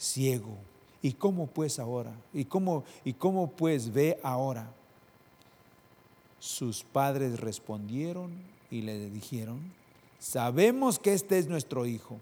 [0.00, 0.56] Ciego.
[1.00, 2.12] ¿Y cómo pues ahora?
[2.34, 4.68] ¿Y cómo, y cómo pues ve ahora?
[6.40, 8.32] Sus padres respondieron
[8.68, 9.60] y le dijeron,
[10.18, 12.18] sabemos que este es nuestro hijo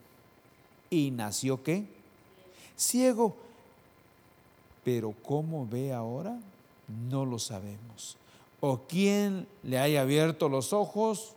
[0.90, 1.86] y nació qué?
[2.76, 3.42] Ciego.
[4.84, 6.38] Pero ¿cómo ve ahora?
[7.10, 8.16] No lo sabemos.
[8.60, 11.34] O quién le haya abierto los ojos,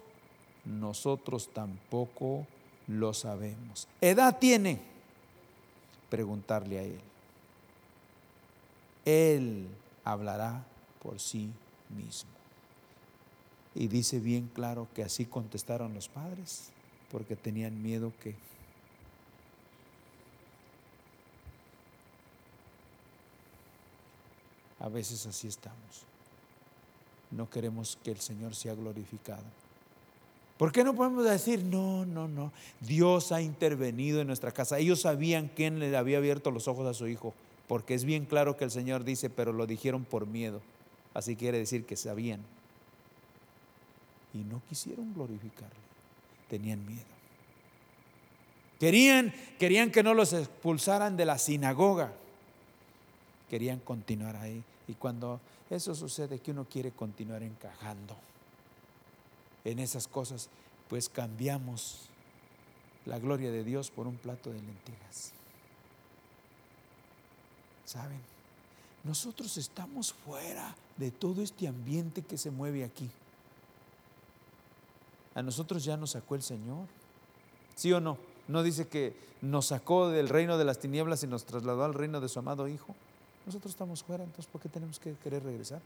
[0.66, 2.46] nosotros tampoco
[2.88, 3.88] lo sabemos.
[4.02, 4.82] ¿Edad tiene?
[6.10, 7.00] Preguntarle a él.
[9.06, 9.68] Él
[10.04, 10.66] hablará
[11.02, 11.50] por sí
[11.96, 12.32] mismo.
[13.76, 16.72] Y dice bien claro que así contestaron los padres,
[17.12, 18.36] porque tenían miedo que
[24.88, 26.06] A veces así estamos.
[27.30, 29.44] No queremos que el Señor sea glorificado.
[30.58, 34.80] ¿Por qué no podemos decir, no, no, no, Dios ha intervenido en nuestra casa?
[34.80, 37.34] Ellos sabían quién le había abierto los ojos a su hijo,
[37.68, 40.62] porque es bien claro que el Señor dice, pero lo dijeron por miedo.
[41.14, 42.40] Así quiere decir que sabían.
[44.34, 45.76] Y no quisieron glorificarle,
[46.48, 47.04] tenían miedo.
[48.80, 52.14] Querían, querían que no los expulsaran de la sinagoga.
[53.50, 54.64] Querían continuar ahí.
[54.88, 55.40] Y cuando
[55.70, 58.16] eso sucede, que uno quiere continuar encajando
[59.66, 60.50] en esas cosas,
[60.88, 62.10] pues cambiamos
[63.06, 65.34] la gloria de Dios por un plato de lentejas.
[67.86, 68.20] ¿Saben?
[69.04, 73.10] Nosotros estamos fuera de todo este ambiente que se mueve aquí.
[75.36, 76.88] A nosotros ya nos sacó el Señor.
[77.76, 78.18] ¿Sí o no?
[78.48, 82.20] No dice que nos sacó del reino de las tinieblas y nos trasladó al reino
[82.20, 82.96] de su amado Hijo.
[83.48, 85.82] Nosotros estamos fuera, entonces ¿por qué tenemos que querer regresar?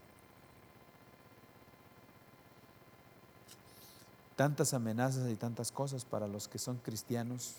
[4.34, 7.54] Tantas amenazas y tantas cosas para los que son cristianos.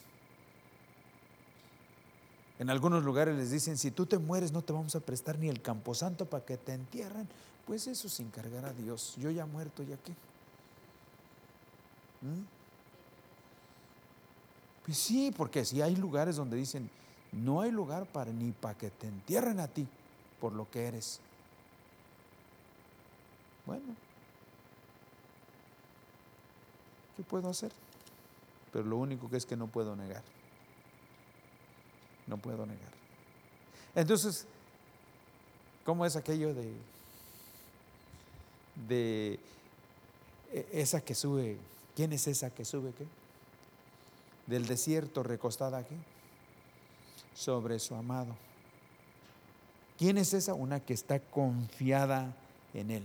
[2.60, 5.48] En algunos lugares les dicen, si tú te mueres no te vamos a prestar ni
[5.48, 7.30] el camposanto para que te entierren.
[7.66, 9.16] Pues eso sin cargar a Dios.
[9.18, 10.12] Yo ya muerto, ¿ya qué?
[12.22, 12.44] ¿Mm?
[14.86, 16.90] Pues sí, porque si hay lugares donde dicen,
[17.34, 19.88] no hay lugar para ni para que te entierren a ti
[20.40, 21.20] por lo que eres.
[23.66, 23.96] Bueno,
[27.18, 27.72] ¿qué puedo hacer?
[28.72, 30.24] Pero lo único que es que no puedo negar.
[32.28, 32.92] No puedo negar.
[33.96, 34.46] Entonces,
[35.86, 36.74] ¿cómo es aquello de
[38.88, 39.40] de
[40.52, 41.58] e, esa que sube?
[41.96, 43.06] ¿Quién es esa que sube qué?
[44.48, 45.96] Del desierto recostada aquí
[47.34, 48.36] sobre su amado.
[49.98, 50.54] ¿Quién es esa?
[50.54, 52.36] Una que está confiada
[52.74, 53.04] en Él,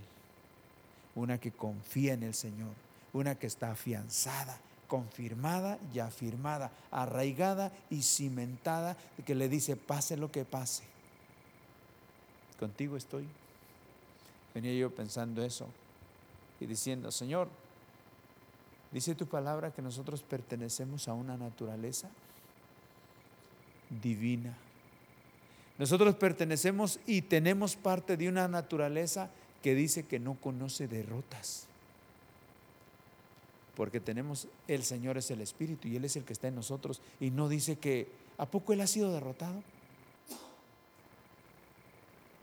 [1.15, 2.73] una que confía en el Señor,
[3.13, 10.33] una que está afianzada, confirmada y afirmada, arraigada y cimentada, que le dice, pase lo
[10.33, 10.85] que pase.
[12.59, 13.29] Contigo estoy.
[14.55, 15.67] Venía yo pensando eso
[16.59, 17.49] y diciendo, Señor,
[18.91, 22.09] dice tu palabra que nosotros pertenecemos a una naturaleza
[24.03, 24.57] divina.
[25.79, 29.31] Nosotros pertenecemos y tenemos parte de una naturaleza
[29.63, 31.67] que dice que no conoce derrotas.
[33.77, 37.01] Porque tenemos, el Señor es el Espíritu y Él es el que está en nosotros.
[37.21, 39.63] Y no dice que, ¿a poco Él ha sido derrotado?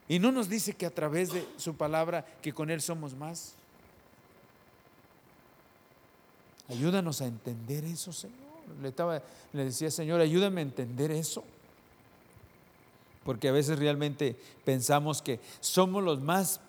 [0.07, 3.55] Y no nos dice que a través de su palabra, que con Él somos más.
[6.69, 8.44] Ayúdanos a entender eso, Señor.
[8.81, 9.21] Le, estaba,
[9.53, 11.43] le decía, Señor, ayúdame a entender eso.
[13.23, 16.59] Porque a veces realmente pensamos que somos los más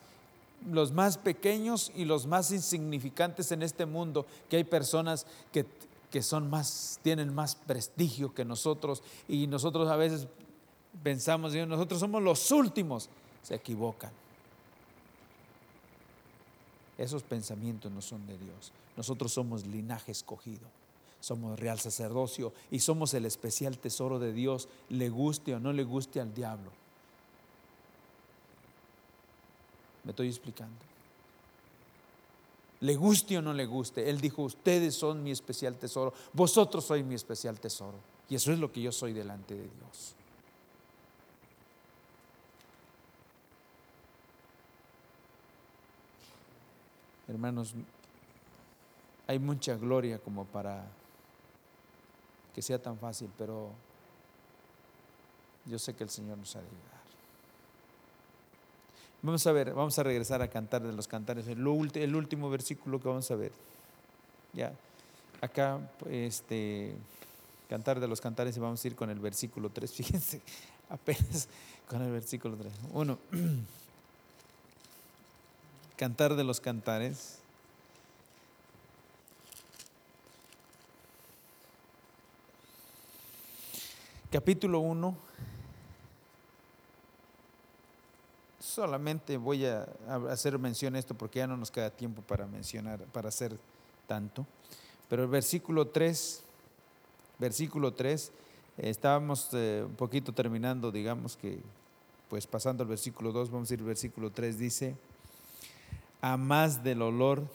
[0.71, 5.67] los más pequeños y los más insignificantes en este mundo, que hay personas que,
[6.11, 10.27] que son más, tienen más prestigio que nosotros y nosotros a veces
[11.03, 13.09] pensamos, nosotros somos los últimos,
[13.43, 14.11] se equivocan.
[16.99, 18.73] Esos pensamientos no son de Dios.
[18.97, 20.67] Nosotros somos linaje escogido,
[21.27, 25.83] somos real sacerdocio y somos el especial tesoro de Dios, le guste o no le
[25.83, 26.71] guste al diablo.
[30.05, 30.77] Me estoy explicando.
[32.79, 37.05] Le guste o no le guste, Él dijo, ustedes son mi especial tesoro, vosotros sois
[37.05, 37.99] mi especial tesoro.
[38.29, 40.15] Y eso es lo que yo soy delante de Dios.
[47.27, 47.75] Hermanos,
[49.27, 50.87] hay mucha gloria como para
[52.57, 53.71] que sea tan fácil, pero
[55.67, 56.97] yo sé que el Señor nos ha de ayudar.
[59.21, 63.09] Vamos a ver, vamos a regresar a cantar de los cantares, el, último versículo que
[63.09, 63.53] vamos a ver.
[64.55, 64.73] Ya,
[65.43, 65.79] acá,
[66.09, 66.95] este,
[67.69, 70.41] cantar de los cantares y vamos a ir con el versículo 3, fíjense,
[70.89, 71.49] apenas
[71.91, 72.73] con el versículo 3.
[72.95, 73.19] Uno,
[75.99, 77.41] cantar de los cantares.
[84.29, 85.17] Capítulo 1,
[88.59, 89.87] solamente voy a
[90.29, 93.57] hacer mención a esto porque ya no nos queda tiempo para mencionar, para hacer
[94.09, 94.45] tanto.
[95.09, 96.43] Pero el versículo 3,
[97.39, 98.33] versículo 3,
[98.79, 101.61] estábamos eh, un poquito terminando, digamos que,
[102.29, 104.97] pues pasando al versículo 2, vamos a ir al versículo 3, dice,
[106.21, 107.47] a más del olor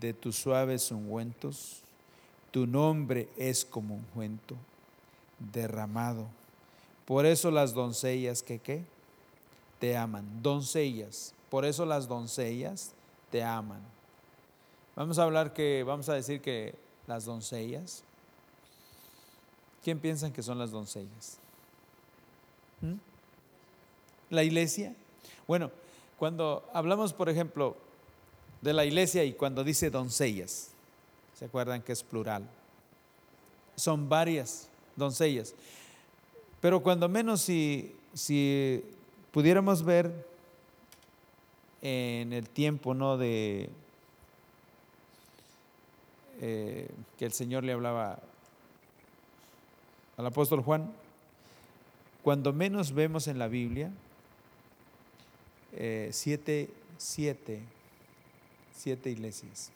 [0.00, 1.82] de tus suaves ungüentos,
[2.50, 4.56] tu nombre es como ungüento
[5.52, 6.26] derramado.
[7.04, 8.84] Por eso las doncellas que qué?
[9.80, 10.42] te aman.
[10.42, 11.34] Doncellas.
[11.48, 12.92] Por eso las doncellas
[13.30, 13.80] te aman.
[14.94, 16.74] Vamos a hablar que, vamos a decir que
[17.06, 18.04] las doncellas.
[19.82, 21.38] ¿Quién piensan que son las doncellas?
[22.82, 22.94] ¿Mm?
[24.30, 24.94] la iglesia.
[25.46, 25.70] Bueno,
[26.18, 27.76] cuando hablamos, por ejemplo,
[28.60, 30.70] de la iglesia y cuando dice doncellas,
[31.34, 32.48] ¿se acuerdan que es plural?
[33.76, 34.69] Son varias
[35.00, 35.54] doncellas.
[36.60, 38.84] Pero cuando menos si, si
[39.32, 40.12] pudiéramos ver
[41.82, 43.16] en el tiempo, ¿no?
[43.16, 43.70] De
[46.40, 48.18] eh, que el Señor le hablaba
[50.16, 50.92] al apóstol Juan,
[52.22, 53.90] cuando menos vemos en la Biblia,
[55.72, 56.68] eh, siete,
[56.98, 57.62] siete,
[58.74, 59.70] siete iglesias,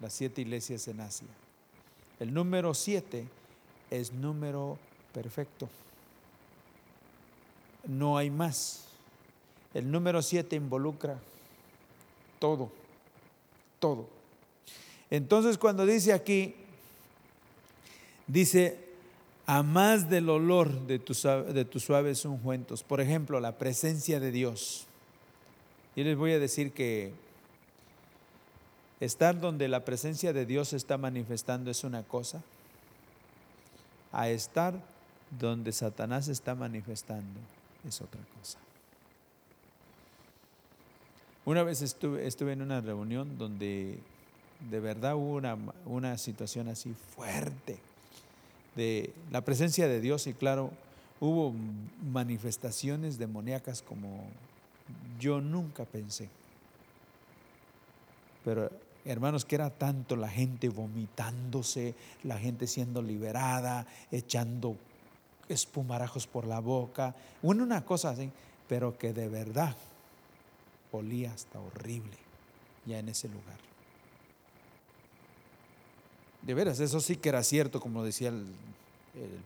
[0.00, 1.28] las siete iglesias en Asia.
[2.20, 3.26] El número siete
[3.90, 4.78] es número
[5.12, 5.68] perfecto.
[7.86, 8.84] No hay más.
[9.74, 11.18] El número siete involucra
[12.38, 12.70] todo,
[13.78, 14.08] todo.
[15.10, 16.54] Entonces cuando dice aquí,
[18.26, 18.78] dice,
[19.46, 24.30] a más del olor de tus, de tus suaves ungüentos, por ejemplo, la presencia de
[24.30, 24.86] Dios.
[25.96, 27.12] Yo les voy a decir que
[29.00, 32.42] estar donde la presencia de Dios se está manifestando es una cosa,
[34.12, 34.74] a estar
[35.38, 37.40] donde Satanás está manifestando
[37.86, 38.58] es otra cosa.
[41.44, 43.98] Una vez estuve, en una reunión donde
[44.70, 45.56] de verdad hubo una,
[45.86, 47.78] una situación así fuerte
[48.76, 50.70] de la presencia de Dios y claro,
[51.20, 51.54] hubo
[52.12, 54.24] manifestaciones demoníacas como
[55.18, 56.28] yo nunca pensé.
[58.44, 58.70] Pero
[59.12, 61.94] hermanos, que era tanto la gente vomitándose,
[62.24, 64.76] la gente siendo liberada, echando
[65.48, 68.30] espumarajos por la boca, una cosa así,
[68.68, 69.74] pero que de verdad
[70.92, 72.16] olía hasta horrible
[72.86, 73.58] ya en ese lugar.
[76.42, 78.46] De veras, eso sí que era cierto, como decía el,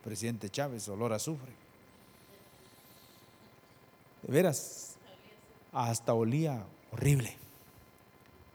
[0.05, 1.51] presidente Chávez, olor a azufre.
[4.23, 4.97] De veras,
[5.73, 7.35] hasta olía horrible.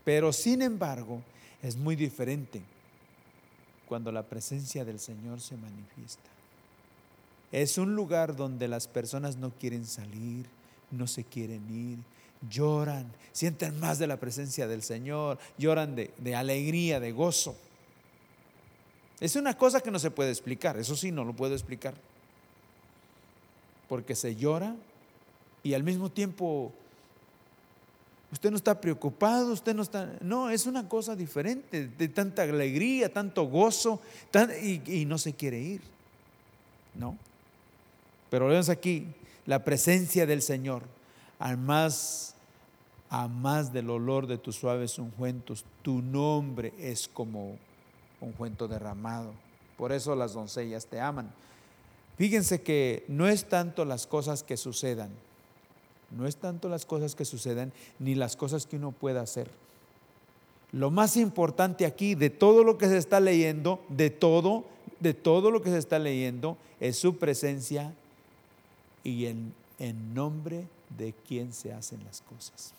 [0.07, 1.21] Pero sin embargo,
[1.61, 2.61] es muy diferente
[3.89, 6.29] cuando la presencia del Señor se manifiesta.
[7.51, 10.45] Es un lugar donde las personas no quieren salir,
[10.91, 11.97] no se quieren ir,
[12.49, 17.57] lloran, sienten más de la presencia del Señor, lloran de, de alegría, de gozo.
[19.19, 21.95] Es una cosa que no se puede explicar, eso sí, no lo puedo explicar.
[23.89, 24.73] Porque se llora
[25.63, 26.71] y al mismo tiempo
[28.31, 30.17] usted no está preocupado, usted no está...
[30.21, 34.01] No, es una cosa diferente, de tanta alegría, tanto gozo,
[34.61, 35.81] y, no se quiere ir.
[36.95, 37.17] ¿No?
[38.29, 39.07] Pero vemos aquí
[39.45, 40.83] la presencia del Señor,
[41.39, 42.33] a más
[43.71, 47.57] del olor de tus suaves ungüentos, tu nombre es como
[48.19, 49.33] un cuento derramado.
[49.77, 51.31] Por eso las doncellas te aman.
[52.17, 55.11] Fíjense que no es tanto las cosas que sucedan,
[56.11, 59.49] no es tanto las cosas que sucedan, ni las cosas que uno pueda hacer.
[60.71, 64.65] Lo más importante aquí de todo lo que se está leyendo, de todo,
[64.99, 67.93] de todo lo que se está leyendo, es su presencia
[69.03, 70.67] y en, en nombre
[70.97, 72.73] de quien se hacen las cosas.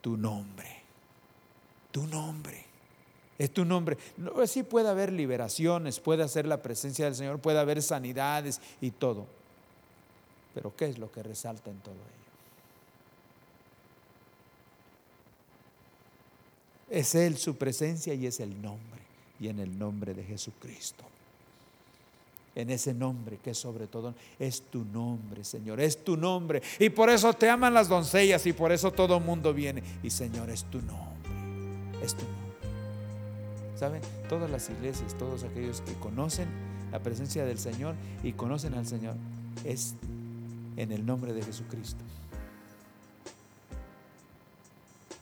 [0.00, 0.86] Tu nombre
[1.96, 2.62] tu nombre.
[3.38, 3.96] Es tu nombre.
[4.18, 8.90] No, sí puede haber liberaciones, puede hacer la presencia del Señor, puede haber sanidades y
[8.90, 9.26] todo.
[10.56, 12.02] Pero ¿qué es lo que resalta en todo ello?
[16.90, 19.02] Es Él su presencia y es el nombre.
[19.38, 21.04] Y en el nombre de Jesucristo.
[22.54, 26.62] En ese nombre que sobre todo, es tu nombre, Señor, es tu nombre.
[26.78, 29.82] Y por eso te aman las doncellas y por eso todo el mundo viene.
[30.02, 31.16] Y Señor, es tu nombre
[32.02, 32.46] es tu nombre.
[33.76, 34.00] ¿Saben?
[34.28, 36.48] Todas las iglesias, todos aquellos que conocen
[36.92, 39.16] la presencia del Señor y conocen al Señor,
[39.64, 39.94] es
[40.76, 42.04] en el nombre de Jesucristo.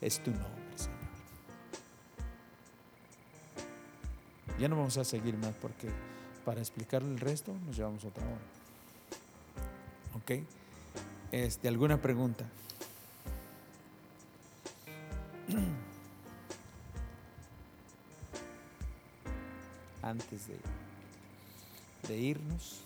[0.00, 0.98] Es tu nombre, Señor.
[4.58, 5.88] Ya no vamos a seguir más porque
[6.44, 8.42] para explicarle el resto nos llevamos otra hora.
[10.14, 10.32] ¿Ok?
[11.32, 12.44] Este, ¿Alguna pregunta?
[20.04, 20.48] antes
[22.08, 22.80] de, irnos.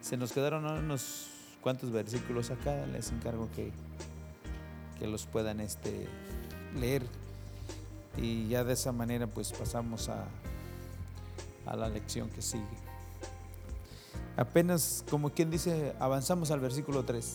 [0.00, 1.28] Se nos quedaron unos
[1.66, 3.72] cuantos versículos acá, les encargo que,
[5.00, 6.06] que los puedan este,
[6.78, 7.02] leer
[8.16, 10.28] y ya de esa manera pues pasamos a,
[11.66, 12.62] a la lección que sigue.
[14.36, 17.34] Apenas, como quien dice, avanzamos al versículo 3.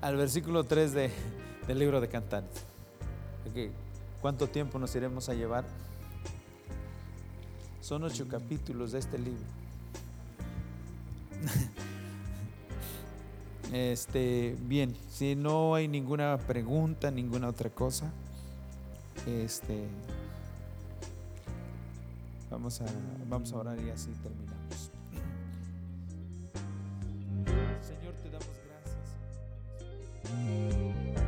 [0.00, 1.10] Al versículo 3 de,
[1.68, 2.48] del libro de Cantares.
[4.22, 5.66] ¿Cuánto tiempo nos iremos a llevar?
[7.82, 9.44] Son ocho capítulos de este libro.
[13.72, 18.12] Este, bien, si no hay ninguna pregunta, ninguna otra cosa,
[19.26, 19.84] este,
[22.50, 22.86] vamos a,
[23.28, 24.90] vamos a orar y así terminamos.
[27.82, 28.46] Señor, te damos
[30.24, 31.25] gracias.